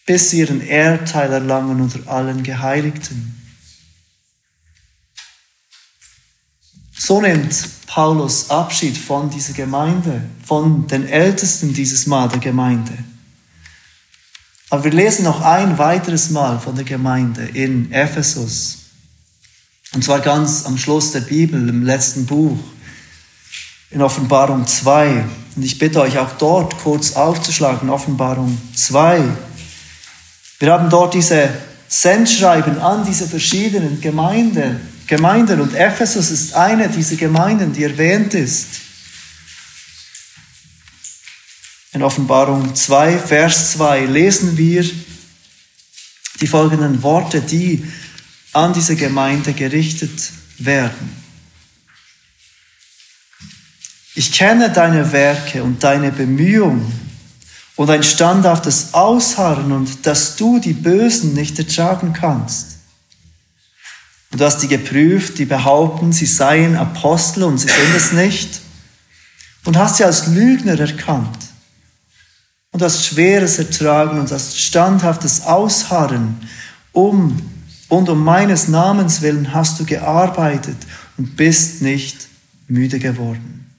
bis 0.07 0.31
sie 0.31 0.41
ihren 0.41 0.63
Erdteil 0.63 1.31
erlangen 1.31 1.83
unter 1.83 2.11
allen 2.11 2.43
Geheiligten. 2.43 3.36
So 6.99 7.21
nimmt 7.21 7.55
Paulus 7.87 8.51
Abschied 8.51 8.97
von 8.97 9.31
dieser 9.31 9.53
Gemeinde, 9.53 10.23
von 10.45 10.87
den 10.87 11.07
Ältesten 11.07 11.73
dieses 11.75 12.07
Mal 12.07 12.29
der 12.29 12.41
Gemeinde. 12.41 12.93
Aber 14.71 14.83
wir 14.85 14.93
lesen 14.93 15.25
noch 15.25 15.43
ein 15.43 15.79
weiteres 15.79 16.31
Mal 16.31 16.59
von 16.59 16.75
der 16.75 16.85
Gemeinde 16.85 17.45
in 17.55 17.93
Ephesus. 17.93 18.79
Und 19.95 20.03
zwar 20.03 20.21
ganz 20.21 20.67
am 20.67 20.77
Schluss 20.77 21.13
der 21.13 21.21
Bibel, 21.21 21.69
im 21.69 21.85
letzten 21.85 22.27
Buch, 22.27 22.59
in 23.91 24.03
Offenbarung 24.03 24.67
2. 24.67 25.25
Und 25.55 25.63
ich 25.63 25.79
bitte 25.79 26.01
euch 26.01 26.19
auch 26.19 26.33
dort 26.39 26.77
kurz 26.79 27.13
aufzuschlagen, 27.13 27.89
Offenbarung 27.89 28.59
2. 28.75 29.23
Wir 30.59 30.73
haben 30.73 30.91
dort 30.91 31.15
diese 31.15 31.49
Sendschreiben 31.89 32.79
an 32.79 33.05
diese 33.07 33.29
verschiedenen 33.29 34.01
Gemeinden. 34.01 34.96
Gemeinden 35.07 35.61
und 35.61 35.75
Ephesus 35.75 36.31
ist 36.31 36.55
eine 36.55 36.89
dieser 36.89 37.17
Gemeinden, 37.17 37.73
die 37.73 37.85
erwähnt 37.85 38.35
ist. 38.35 38.67
In 41.93 42.03
Offenbarung 42.03 42.75
2, 42.75 43.19
Vers 43.19 43.73
2 43.73 44.07
lesen 44.07 44.57
wir 44.57 44.85
die 46.41 46.47
folgenden 46.47 47.03
Worte, 47.03 47.41
die 47.41 47.85
an 48.53 48.73
diese 48.73 48.97
Gemeinde 48.97 49.53
gerichtet 49.53 50.33
werden. 50.59 51.25
Ich 54.15 54.33
kenne 54.33 54.71
deine 54.71 55.13
Werke 55.13 55.63
und 55.63 55.85
deine 55.85 56.11
Bemühungen 56.11 56.91
und 57.77 57.91
ein 57.91 58.03
standhaftes 58.03 58.95
Ausharren 58.95 59.73
und 59.73 60.07
dass 60.07 60.37
du 60.37 60.59
die 60.59 60.73
Bösen 60.73 61.35
nicht 61.35 61.59
ertragen 61.59 62.13
kannst. 62.13 62.76
Du 64.37 64.45
hast 64.45 64.59
die 64.59 64.69
geprüft, 64.69 65.39
die 65.39 65.47
behaupten, 65.47 66.13
sie 66.13 66.27
seien 66.27 66.77
Apostel 66.77 67.45
und 67.45 67.59
sie 67.59 67.69
sind 67.69 67.95
es 67.97 68.13
nicht. 68.13 68.61
Und 69.65 69.77
hast 69.79 69.97
sie 69.97 70.05
als 70.05 70.27
Lügner 70.29 70.79
erkannt 70.79 71.39
und 72.71 72.83
das 72.83 73.07
Schweres 73.07 73.59
ertragen 73.59 74.21
und 74.21 74.31
das 74.31 74.59
standhaftes 74.59 75.43
Ausharren, 75.43 76.37
um 76.93 77.41
und 77.89 78.09
um 78.09 78.23
meines 78.23 78.69
Namens 78.69 79.23
willen 79.23 79.55
hast 79.55 79.81
du 79.81 79.85
gearbeitet 79.85 80.77
und 81.17 81.37
bist 81.37 81.81
nicht 81.81 82.29
müde 82.69 82.99
geworden. 82.99 83.75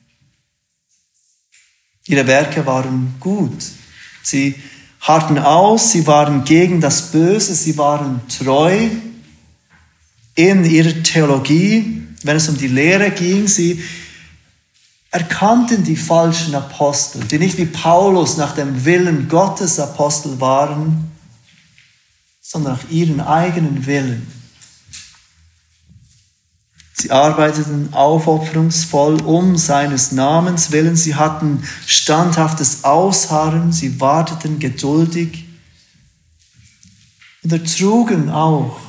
Ihre 2.06 2.26
Werke 2.26 2.66
waren 2.66 3.16
gut. 3.20 3.64
Sie 4.24 4.56
harrten 5.02 5.38
aus, 5.38 5.92
sie 5.92 6.08
waren 6.08 6.44
gegen 6.44 6.82
das 6.82 7.12
Böse, 7.12 7.54
sie 7.54 7.78
waren 7.78 8.22
treu 8.28 8.90
in 10.38 10.64
ihrer 10.64 11.04
Theologie, 11.04 12.04
wenn 12.24 12.38
es 12.38 12.48
um 12.48 12.58
die 12.58 12.68
Lehre 12.68 13.10
ging. 13.12 13.48
Sie 13.48 13.84
erkannten 15.10 15.84
die 15.84 15.96
falschen 15.96 16.54
Apostel, 16.54 17.24
die 17.24 17.40
nicht 17.40 17.58
wie 17.58 17.66
Paulus 17.66 18.38
nach 18.38 18.54
dem 18.54 18.86
Willen 18.86 19.28
Gottes 19.28 19.80
Apostel 19.80 20.40
waren, 20.40 21.12
sondern 22.40 22.74
nach 22.74 22.90
ihren 22.92 23.20
eigenen 23.20 23.86
Willen. 23.88 24.32
Sie 26.94 27.10
arbeiteten 27.10 27.94
aufopferungsvoll 27.94 29.22
um 29.22 29.58
seines 29.58 30.12
Namens 30.12 30.72
willen. 30.72 30.96
Sie 30.96 31.16
hatten 31.16 31.64
standhaftes 31.86 32.84
Ausharren. 32.84 33.72
Sie 33.72 34.00
warteten 34.00 34.60
geduldig 34.60 35.46
und 37.44 37.54
ertrugen 37.54 38.30
auch 38.30 38.87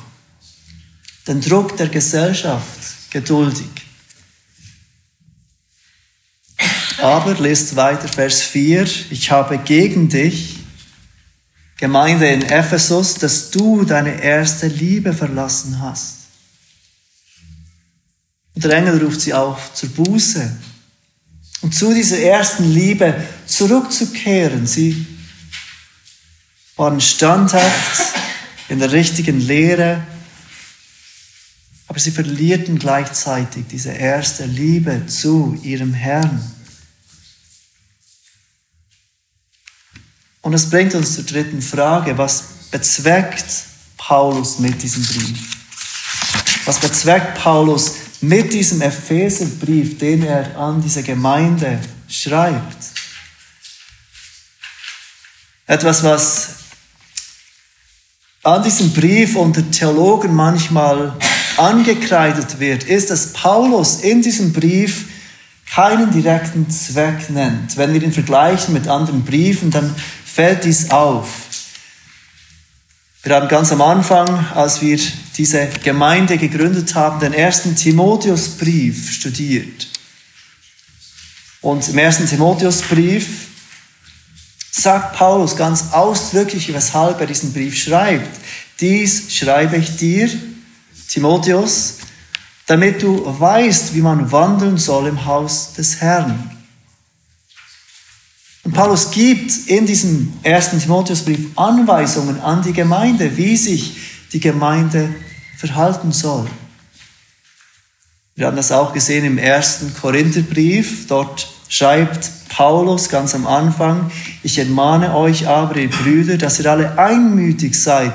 den 1.29 1.41
Druck 1.41 1.77
der 1.77 1.89
Gesellschaft 1.89 3.11
geduldig. 3.11 3.69
Aber 6.97 7.35
lest 7.35 7.75
weiter 7.75 8.07
Vers 8.07 8.41
4. 8.41 8.83
Ich 9.11 9.29
habe 9.29 9.59
gegen 9.59 10.09
dich, 10.09 10.57
Gemeinde 11.77 12.27
in 12.27 12.41
Ephesus, 12.41 13.13
dass 13.13 13.51
du 13.51 13.85
deine 13.85 14.21
erste 14.21 14.67
Liebe 14.67 15.13
verlassen 15.13 15.79
hast. 15.79 16.15
Und 18.55 18.65
der 18.65 18.73
Engel 18.73 19.01
ruft 19.01 19.21
sie 19.21 19.33
auf 19.33 19.73
zur 19.73 19.89
Buße 19.89 20.57
und 21.61 21.73
zu 21.73 21.93
dieser 21.93 22.19
ersten 22.19 22.73
Liebe 22.73 23.23
zurückzukehren. 23.45 24.67
Sie 24.67 25.05
waren 26.75 26.99
standhaft 26.99 28.01
in 28.67 28.79
der 28.79 28.91
richtigen 28.91 29.39
Lehre, 29.39 30.03
aber 31.89 31.99
sie 31.99 32.11
verlierten 32.11 32.77
gleichzeitig 32.77 33.65
diese 33.69 33.91
erste 33.91 34.45
Liebe 34.45 35.07
zu 35.07 35.59
ihrem 35.63 35.93
Herrn. 35.93 36.39
Und 40.41 40.51
das 40.51 40.69
bringt 40.69 40.93
uns 40.93 41.15
zur 41.15 41.25
dritten 41.25 41.63
Frage. 41.63 42.17
Was 42.17 42.43
bezweckt 42.71 43.43
Paulus 43.97 44.59
mit 44.59 44.81
diesem 44.83 45.03
Brief? 45.03 45.57
Was 46.65 46.79
bezweckt 46.79 47.39
Paulus 47.39 47.95
mit 48.21 48.53
diesem 48.53 48.81
Epheserbrief, 48.81 49.97
den 49.97 50.23
er 50.23 50.57
an 50.57 50.81
diese 50.81 51.01
Gemeinde 51.01 51.79
schreibt. 52.07 52.77
Etwas, 55.65 56.03
was 56.03 56.49
an 58.43 58.61
diesem 58.63 58.93
Brief 58.93 59.35
unter 59.35 59.69
Theologen 59.71 60.35
manchmal 60.35 61.17
angekreidet 61.59 62.59
wird, 62.59 62.83
ist, 62.83 63.09
dass 63.09 63.33
Paulus 63.33 64.01
in 64.01 64.21
diesem 64.21 64.53
Brief 64.53 65.05
keinen 65.69 66.11
direkten 66.11 66.69
Zweck 66.69 67.29
nennt. 67.29 67.77
Wenn 67.77 67.93
wir 67.93 68.01
ihn 68.01 68.13
vergleichen 68.13 68.73
mit 68.73 68.87
anderen 68.87 69.23
Briefen, 69.23 69.69
dann 69.69 69.93
fällt 70.25 70.63
dies 70.63 70.89
auf. 70.89 71.27
Wir 73.21 73.35
haben 73.35 73.47
ganz 73.49 73.71
am 73.71 73.81
Anfang, 73.81 74.27
als 74.55 74.81
wir 74.81 74.97
diese 75.37 75.67
Gemeinde 75.83 76.37
gegründet 76.37 76.95
haben, 76.95 77.19
den 77.19 77.33
ersten 77.33 77.75
Timotheusbrief 77.75 79.11
studiert. 79.11 79.87
Und 81.61 81.87
im 81.89 81.97
ersten 81.97 82.25
Timotheusbrief 82.25 83.27
sagt 84.71 85.17
Paulus 85.17 85.57
ganz 85.57 85.91
ausdrücklich, 85.91 86.73
weshalb 86.73 87.19
er 87.19 87.27
diesen 87.27 87.51
Brief 87.51 87.77
schreibt. 87.77 88.39
Dies 88.79 89.35
schreibe 89.35 89.75
ich 89.75 89.97
dir, 89.97 90.29
Timotheus, 91.09 91.97
damit 92.67 93.01
du 93.01 93.23
weißt, 93.25 93.95
wie 93.95 94.01
man 94.01 94.31
wandeln 94.31 94.77
soll 94.77 95.07
im 95.07 95.25
Haus 95.25 95.73
des 95.73 95.99
Herrn. 96.01 96.51
Und 98.63 98.73
Paulus 98.73 99.09
gibt 99.09 99.51
in 99.67 99.87
diesem 99.87 100.31
ersten 100.43 100.79
Timotheusbrief 100.79 101.57
Anweisungen 101.57 102.39
an 102.41 102.61
die 102.61 102.73
Gemeinde, 102.73 103.35
wie 103.35 103.57
sich 103.57 103.97
die 104.31 104.39
Gemeinde 104.39 105.09
verhalten 105.57 106.11
soll. 106.11 106.47
Wir 108.35 108.45
haben 108.45 108.55
das 108.55 108.71
auch 108.71 108.93
gesehen 108.93 109.25
im 109.25 109.39
ersten 109.39 109.91
Korintherbrief. 109.95 111.07
Dort 111.07 111.51
schreibt 111.67 112.29
Paulus 112.49 113.09
ganz 113.09 113.33
am 113.33 113.47
Anfang, 113.47 114.11
ich 114.43 114.59
ermahne 114.59 115.15
euch 115.15 115.47
aber, 115.47 115.75
ihr 115.77 115.89
Brüder, 115.89 116.37
dass 116.37 116.59
ihr 116.59 116.69
alle 116.69 116.99
einmütig 116.99 117.73
seid 117.73 118.13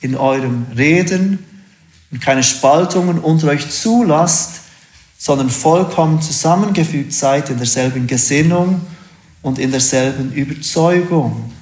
in 0.00 0.14
eurem 0.14 0.66
Reden 0.76 1.44
und 2.16 2.22
keine 2.22 2.42
Spaltungen 2.42 3.18
unter 3.18 3.48
euch 3.48 3.68
zulasst, 3.68 4.60
sondern 5.18 5.50
vollkommen 5.50 6.22
zusammengefügt 6.22 7.12
seid 7.12 7.50
in 7.50 7.58
derselben 7.58 8.06
Gesinnung 8.06 8.80
und 9.42 9.58
in 9.58 9.70
derselben 9.70 10.32
Überzeugung. 10.32 11.52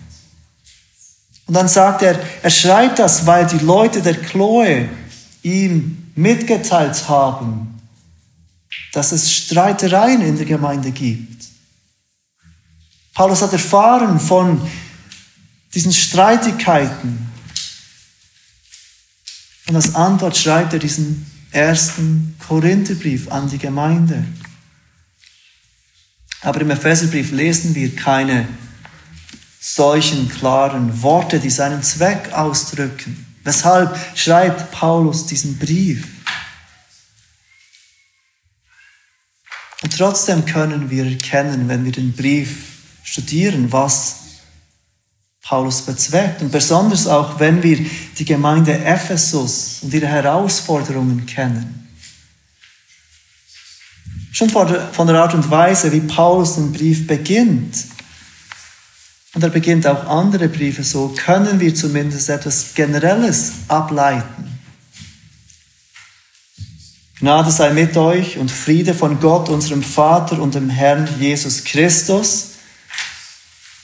Und 1.46 1.54
dann 1.54 1.66
sagt 1.66 2.02
er, 2.02 2.20
er 2.40 2.50
schreibt 2.50 3.00
das, 3.00 3.26
weil 3.26 3.48
die 3.48 3.58
Leute 3.64 4.00
der 4.00 4.14
Chloe 4.14 4.88
ihm 5.42 6.12
mitgeteilt 6.14 7.08
haben, 7.08 7.80
dass 8.92 9.10
es 9.10 9.32
Streitereien 9.32 10.22
in 10.22 10.36
der 10.36 10.46
Gemeinde 10.46 10.92
gibt. 10.92 11.46
Paulus 13.12 13.42
hat 13.42 13.52
erfahren 13.52 14.20
von 14.20 14.60
diesen 15.74 15.92
Streitigkeiten. 15.92 17.33
Und 19.66 19.76
als 19.76 19.94
Antwort 19.94 20.36
schreibt 20.36 20.72
er 20.72 20.78
diesen 20.78 21.26
ersten 21.50 22.36
Korintherbrief 22.46 23.30
an 23.30 23.48
die 23.48 23.58
Gemeinde. 23.58 24.24
Aber 26.42 26.60
im 26.60 26.70
Epheserbrief 26.70 27.30
lesen 27.30 27.74
wir 27.74 27.94
keine 27.96 28.46
solchen 29.60 30.28
klaren 30.28 31.00
Worte, 31.02 31.40
die 31.40 31.48
seinen 31.48 31.82
Zweck 31.82 32.32
ausdrücken. 32.32 33.24
Weshalb 33.44 33.98
schreibt 34.14 34.70
Paulus 34.70 35.26
diesen 35.26 35.58
Brief? 35.58 36.06
Und 39.82 39.96
trotzdem 39.96 40.44
können 40.44 40.90
wir 40.90 41.04
erkennen, 41.04 41.68
wenn 41.68 41.84
wir 41.84 41.92
den 41.92 42.12
Brief 42.12 42.72
studieren, 43.02 43.72
was 43.72 44.23
Paulus 45.44 45.82
bezweckt. 45.82 46.40
Und 46.40 46.50
besonders 46.50 47.06
auch, 47.06 47.38
wenn 47.38 47.62
wir 47.62 47.78
die 48.18 48.24
Gemeinde 48.24 48.72
Ephesus 48.72 49.80
und 49.82 49.92
ihre 49.92 50.06
Herausforderungen 50.06 51.26
kennen. 51.26 51.88
Schon 54.32 54.48
von 54.50 55.06
der 55.06 55.20
Art 55.20 55.34
und 55.34 55.48
Weise, 55.48 55.92
wie 55.92 56.00
Paulus 56.00 56.56
den 56.56 56.72
Brief 56.72 57.06
beginnt, 57.06 57.76
und 59.34 59.42
er 59.42 59.50
beginnt 59.50 59.86
auch 59.86 60.06
andere 60.06 60.48
Briefe 60.48 60.84
so, 60.84 61.08
können 61.08 61.58
wir 61.58 61.74
zumindest 61.74 62.30
etwas 62.30 62.74
Generelles 62.74 63.52
ableiten. 63.66 64.58
Gnade 67.18 67.50
sei 67.50 67.70
mit 67.70 67.96
euch 67.96 68.38
und 68.38 68.50
Friede 68.50 68.94
von 68.94 69.18
Gott, 69.18 69.48
unserem 69.48 69.82
Vater 69.82 70.40
und 70.40 70.54
dem 70.54 70.70
Herrn 70.70 71.08
Jesus 71.18 71.64
Christus. 71.64 72.50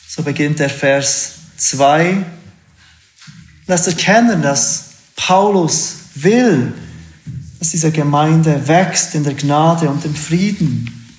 So 0.09 0.23
beginnt 0.23 0.61
der 0.61 0.71
Vers 0.71 1.40
2. 1.61 2.25
Lasst 3.67 3.87
erkennen, 3.87 4.43
dass 4.43 4.85
Paulus 5.17 5.97
will, 6.15 6.73
dass 7.59 7.71
diese 7.71 7.93
Gemeinde 7.93 8.67
wächst 8.67 9.15
in 9.15 9.23
der 9.23 9.35
Gnade 9.35 9.89
und 9.89 10.03
dem 10.03 10.15
Frieden, 10.15 11.15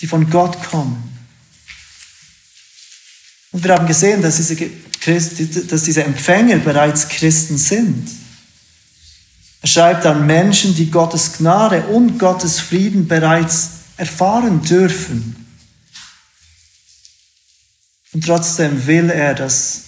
die 0.00 0.06
von 0.06 0.30
Gott 0.30 0.62
kommen. 0.70 1.12
Und 3.50 3.64
wir 3.64 3.74
haben 3.74 3.86
gesehen, 3.86 4.22
dass 4.22 4.36
diese, 4.36 4.70
dass 5.66 5.82
diese 5.82 6.04
Empfänger 6.04 6.58
bereits 6.58 7.08
Christen 7.08 7.58
sind. 7.58 8.08
Er 9.60 9.68
schreibt 9.68 10.06
an 10.06 10.26
Menschen, 10.26 10.74
die 10.74 10.90
Gottes 10.90 11.34
Gnade 11.34 11.82
und 11.86 12.18
Gottes 12.18 12.60
Frieden 12.60 13.06
bereits 13.06 13.70
erfahren 13.96 14.62
dürfen. 14.62 15.41
Und 18.12 18.24
trotzdem 18.24 18.86
will 18.86 19.10
er, 19.10 19.34
dass 19.34 19.82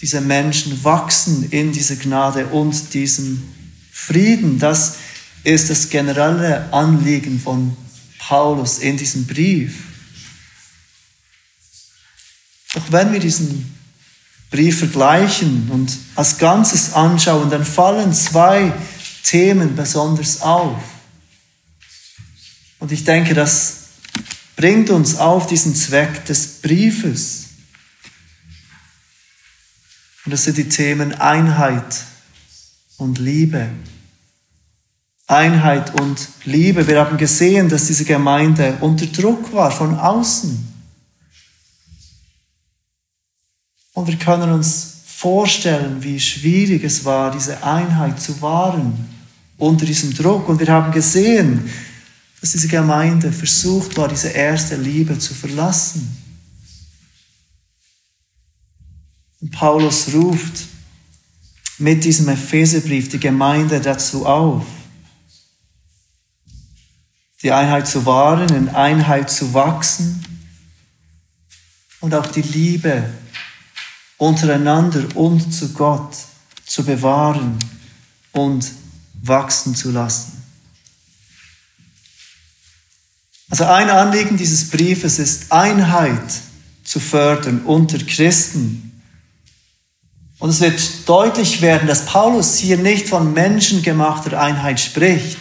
diese 0.00 0.20
Menschen 0.20 0.84
wachsen 0.84 1.50
in 1.50 1.72
dieser 1.72 1.96
Gnade 1.96 2.46
und 2.46 2.94
diesem 2.94 3.42
Frieden. 3.90 4.58
Das 4.58 4.96
ist 5.42 5.70
das 5.70 5.88
generelle 5.88 6.72
Anliegen 6.72 7.40
von 7.40 7.76
Paulus 8.18 8.78
in 8.78 8.96
diesem 8.96 9.26
Brief. 9.26 9.74
Doch 12.74 12.92
wenn 12.92 13.12
wir 13.12 13.20
diesen 13.20 13.74
Brief 14.50 14.78
vergleichen 14.78 15.70
und 15.70 15.96
als 16.14 16.38
Ganzes 16.38 16.92
anschauen, 16.92 17.50
dann 17.50 17.64
fallen 17.64 18.12
zwei 18.12 18.72
Themen 19.24 19.74
besonders 19.74 20.42
auf. 20.42 20.82
Und 22.78 22.92
ich 22.92 23.04
denke, 23.04 23.34
das 23.34 23.77
bringt 24.58 24.90
uns 24.90 25.16
auf 25.18 25.46
diesen 25.46 25.76
Zweck 25.76 26.24
des 26.24 26.60
Briefes. 26.60 27.46
Und 30.24 30.32
das 30.32 30.42
sind 30.42 30.56
die 30.56 30.68
Themen 30.68 31.14
Einheit 31.14 32.02
und 32.96 33.18
Liebe. 33.18 33.68
Einheit 35.28 36.00
und 36.00 36.28
Liebe. 36.44 36.88
Wir 36.88 36.98
haben 36.98 37.16
gesehen, 37.18 37.68
dass 37.68 37.86
diese 37.86 38.04
Gemeinde 38.04 38.78
unter 38.80 39.06
Druck 39.06 39.52
war 39.52 39.70
von 39.70 39.96
außen. 39.96 40.66
Und 43.92 44.08
wir 44.08 44.16
können 44.16 44.50
uns 44.50 45.02
vorstellen, 45.06 46.02
wie 46.02 46.18
schwierig 46.18 46.82
es 46.82 47.04
war, 47.04 47.30
diese 47.30 47.62
Einheit 47.62 48.20
zu 48.20 48.42
wahren 48.42 49.08
unter 49.56 49.86
diesem 49.86 50.12
Druck. 50.14 50.48
Und 50.48 50.58
wir 50.58 50.68
haben 50.68 50.90
gesehen, 50.90 51.70
dass 52.40 52.52
diese 52.52 52.68
Gemeinde 52.68 53.32
versucht 53.32 53.96
war, 53.96 54.08
diese 54.08 54.28
erste 54.28 54.76
Liebe 54.76 55.18
zu 55.18 55.34
verlassen. 55.34 56.16
Und 59.40 59.50
Paulus 59.50 60.12
ruft 60.12 60.66
mit 61.78 62.04
diesem 62.04 62.28
Epheserbrief 62.28 63.08
die 63.08 63.20
Gemeinde 63.20 63.80
dazu 63.80 64.26
auf, 64.26 64.64
die 67.42 67.52
Einheit 67.52 67.86
zu 67.86 68.04
wahren, 68.04 68.48
in 68.54 68.68
Einheit 68.68 69.30
zu 69.30 69.54
wachsen 69.54 70.24
und 72.00 72.14
auch 72.14 72.26
die 72.26 72.42
Liebe 72.42 73.08
untereinander 74.16 75.04
und 75.14 75.52
zu 75.52 75.72
Gott 75.72 76.16
zu 76.64 76.84
bewahren 76.84 77.56
und 78.32 78.70
wachsen 79.22 79.74
zu 79.74 79.92
lassen. 79.92 80.37
Also 83.50 83.64
ein 83.64 83.88
Anliegen 83.88 84.36
dieses 84.36 84.70
Briefes 84.70 85.18
ist 85.18 85.52
Einheit 85.52 86.30
zu 86.84 87.00
fördern 87.00 87.62
unter 87.64 87.98
Christen. 87.98 89.02
Und 90.38 90.50
es 90.50 90.60
wird 90.60 91.08
deutlich 91.08 91.62
werden, 91.62 91.88
dass 91.88 92.04
Paulus 92.04 92.56
hier 92.56 92.76
nicht 92.76 93.08
von 93.08 93.32
menschengemachter 93.32 94.40
Einheit 94.40 94.78
spricht, 94.78 95.38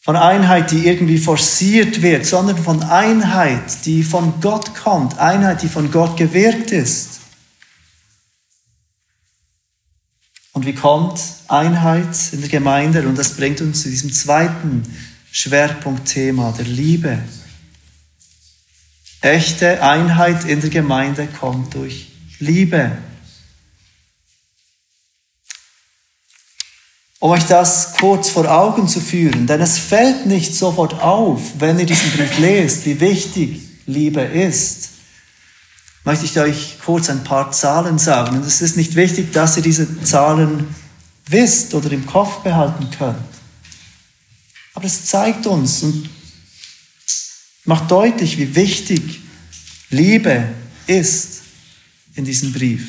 von 0.00 0.16
Einheit, 0.16 0.72
die 0.72 0.86
irgendwie 0.86 1.18
forciert 1.18 2.02
wird, 2.02 2.26
sondern 2.26 2.58
von 2.58 2.82
Einheit, 2.82 3.84
die 3.84 4.02
von 4.02 4.40
Gott 4.40 4.74
kommt, 4.74 5.18
Einheit, 5.18 5.62
die 5.62 5.68
von 5.68 5.92
Gott 5.92 6.16
gewirkt 6.16 6.72
ist. 6.72 7.20
Und 10.52 10.66
wie 10.66 10.74
kommt 10.74 11.20
Einheit 11.46 12.16
in 12.32 12.40
der 12.40 12.50
Gemeinde? 12.50 13.06
Und 13.06 13.16
das 13.16 13.36
bringt 13.36 13.60
uns 13.60 13.82
zu 13.82 13.88
diesem 13.88 14.12
zweiten 14.12 14.82
Schwerpunktthema 15.32 16.52
der 16.52 16.66
Liebe. 16.66 17.18
Echte 19.20 19.82
Einheit 19.82 20.44
in 20.44 20.60
der 20.60 20.70
Gemeinde 20.70 21.26
kommt 21.26 21.74
durch 21.74 22.12
Liebe. 22.38 22.92
um 27.22 27.30
euch 27.30 27.46
das 27.46 27.92
kurz 28.00 28.30
vor 28.30 28.50
Augen 28.50 28.88
zu 28.88 28.98
führen, 28.98 29.46
denn 29.46 29.60
es 29.60 29.78
fällt 29.78 30.26
nicht 30.26 30.56
sofort 30.56 31.00
auf, 31.00 31.40
wenn 31.60 31.78
ihr 31.78 31.86
diesen 31.86 32.10
Brief 32.10 32.36
lest, 32.40 32.84
wie 32.84 32.98
wichtig 32.98 33.60
Liebe 33.86 34.22
ist, 34.22 34.88
möchte 36.02 36.24
ich 36.24 36.36
euch 36.40 36.78
kurz 36.84 37.08
ein 37.10 37.22
paar 37.22 37.52
Zahlen 37.52 38.00
sagen. 38.00 38.38
Und 38.38 38.44
es 38.44 38.60
ist 38.60 38.76
nicht 38.76 38.96
wichtig, 38.96 39.32
dass 39.32 39.56
ihr 39.56 39.62
diese 39.62 40.02
Zahlen 40.02 40.74
wisst 41.28 41.74
oder 41.74 41.92
im 41.92 42.06
Kopf 42.06 42.38
behalten 42.38 42.88
könnt. 42.90 43.31
Aber 44.82 44.88
es 44.88 45.04
zeigt 45.04 45.46
uns 45.46 45.84
und 45.84 46.10
macht 47.66 47.88
deutlich, 47.88 48.36
wie 48.36 48.52
wichtig 48.56 49.20
Liebe 49.90 50.48
ist 50.88 51.42
in 52.16 52.24
diesem 52.24 52.52
Brief. 52.52 52.88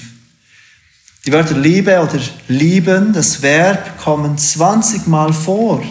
Die 1.24 1.32
Wörter 1.32 1.56
Liebe 1.56 2.00
oder 2.00 2.20
lieben, 2.48 3.14
das 3.14 3.44
Verb, 3.44 4.00
kommen 4.00 4.40
20 4.40 5.06
Mal 5.06 5.34
vor 5.34 5.86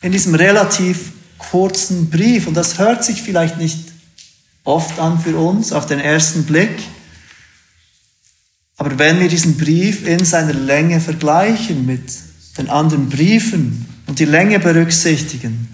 in 0.00 0.10
diesem 0.10 0.34
relativ 0.34 1.12
kurzen 1.36 2.08
Brief. 2.08 2.46
Und 2.46 2.54
das 2.54 2.78
hört 2.78 3.04
sich 3.04 3.20
vielleicht 3.20 3.58
nicht 3.58 3.92
oft 4.64 4.98
an 4.98 5.20
für 5.20 5.36
uns 5.36 5.72
auf 5.72 5.84
den 5.84 6.00
ersten 6.00 6.44
Blick. 6.44 6.82
Aber 8.78 8.98
wenn 8.98 9.20
wir 9.20 9.28
diesen 9.28 9.58
Brief 9.58 10.06
in 10.06 10.24
seiner 10.24 10.54
Länge 10.54 10.98
vergleichen 10.98 11.84
mit 11.84 12.10
den 12.56 12.70
anderen 12.70 13.10
Briefen 13.10 13.91
und 14.06 14.18
die 14.18 14.24
Länge 14.24 14.58
berücksichtigen, 14.58 15.68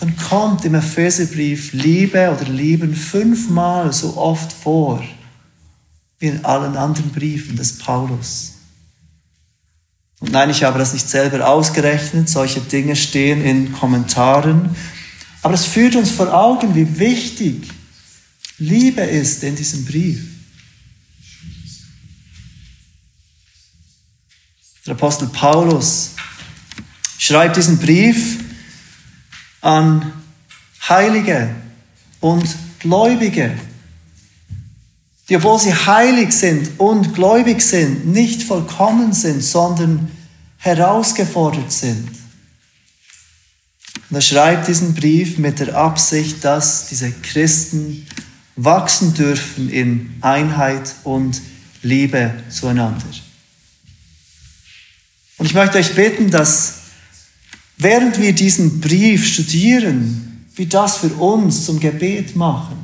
dann 0.00 0.16
kommt 0.16 0.64
im 0.64 0.74
Epheserbrief 0.74 1.72
Liebe 1.72 2.30
oder 2.30 2.50
Lieben 2.50 2.94
fünfmal 2.94 3.92
so 3.92 4.16
oft 4.16 4.52
vor 4.52 5.04
wie 6.18 6.28
in 6.28 6.44
allen 6.44 6.76
anderen 6.76 7.10
Briefen 7.10 7.56
des 7.56 7.78
Paulus. 7.78 8.54
Und 10.20 10.32
nein, 10.32 10.50
ich 10.50 10.62
habe 10.62 10.78
das 10.78 10.92
nicht 10.92 11.08
selber 11.08 11.48
ausgerechnet, 11.48 12.28
solche 12.28 12.60
Dinge 12.60 12.94
stehen 12.94 13.42
in 13.42 13.72
Kommentaren, 13.72 14.76
aber 15.42 15.54
es 15.54 15.64
führt 15.64 15.96
uns 15.96 16.10
vor 16.10 16.32
Augen, 16.32 16.74
wie 16.74 16.98
wichtig 16.98 17.68
Liebe 18.58 19.00
ist 19.00 19.42
in 19.42 19.56
diesem 19.56 19.86
Brief. 19.86 20.26
Der 24.86 24.94
Apostel 24.94 25.28
Paulus 25.28 26.10
schreibt 27.22 27.56
diesen 27.56 27.78
Brief 27.78 28.38
an 29.60 30.12
Heilige 30.88 31.54
und 32.20 32.48
Gläubige 32.78 33.56
die, 35.30 35.36
obwohl 35.36 35.60
sie 35.60 35.72
heilig 35.72 36.32
sind 36.32 36.68
und 36.78 37.14
gläubig 37.14 37.62
sind, 37.62 38.04
nicht 38.04 38.42
vollkommen 38.42 39.12
sind, 39.12 39.42
sondern 39.42 40.10
herausgefordert 40.58 41.70
sind. 41.70 42.08
Und 44.10 44.16
er 44.16 44.20
schreibt 44.20 44.66
diesen 44.66 44.94
Brief 44.94 45.38
mit 45.38 45.60
der 45.60 45.76
Absicht, 45.76 46.44
dass 46.44 46.88
diese 46.88 47.12
Christen 47.12 48.08
wachsen 48.56 49.14
dürfen 49.14 49.70
in 49.70 50.16
Einheit 50.20 50.96
und 51.04 51.40
Liebe 51.82 52.34
zueinander. 52.50 53.06
Und 55.38 55.46
ich 55.46 55.54
möchte 55.54 55.78
euch 55.78 55.94
bitten, 55.94 56.32
dass 56.32 56.79
während 57.82 58.18
wir 58.18 58.32
diesen 58.32 58.80
Brief 58.80 59.26
studieren, 59.26 60.46
wir 60.54 60.68
das 60.68 60.98
für 60.98 61.14
uns 61.14 61.64
zum 61.64 61.80
Gebet 61.80 62.36
machen 62.36 62.80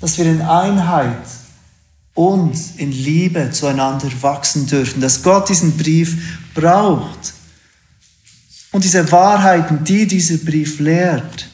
dass 0.00 0.18
wir 0.18 0.26
in 0.26 0.42
Einheit 0.42 1.26
und 2.14 2.56
in 2.76 2.92
Liebe 2.92 3.50
zueinander 3.50 4.10
wachsen 4.20 4.66
dürfen, 4.66 5.00
dass 5.00 5.22
Gott 5.22 5.48
diesen 5.48 5.76
Brief 5.76 6.38
braucht 6.54 7.34
und 8.72 8.84
diese 8.84 9.10
Wahrheiten, 9.10 9.84
die 9.84 10.06
dieser 10.06 10.38
Brief 10.38 10.80
lehrt, 10.80 11.48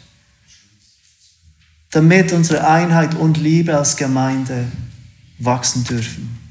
damit 1.91 2.33
unsere 2.33 2.67
Einheit 2.67 3.15
und 3.15 3.37
Liebe 3.37 3.77
als 3.77 3.97
Gemeinde 3.97 4.67
wachsen 5.39 5.85
dürfen. 5.85 6.42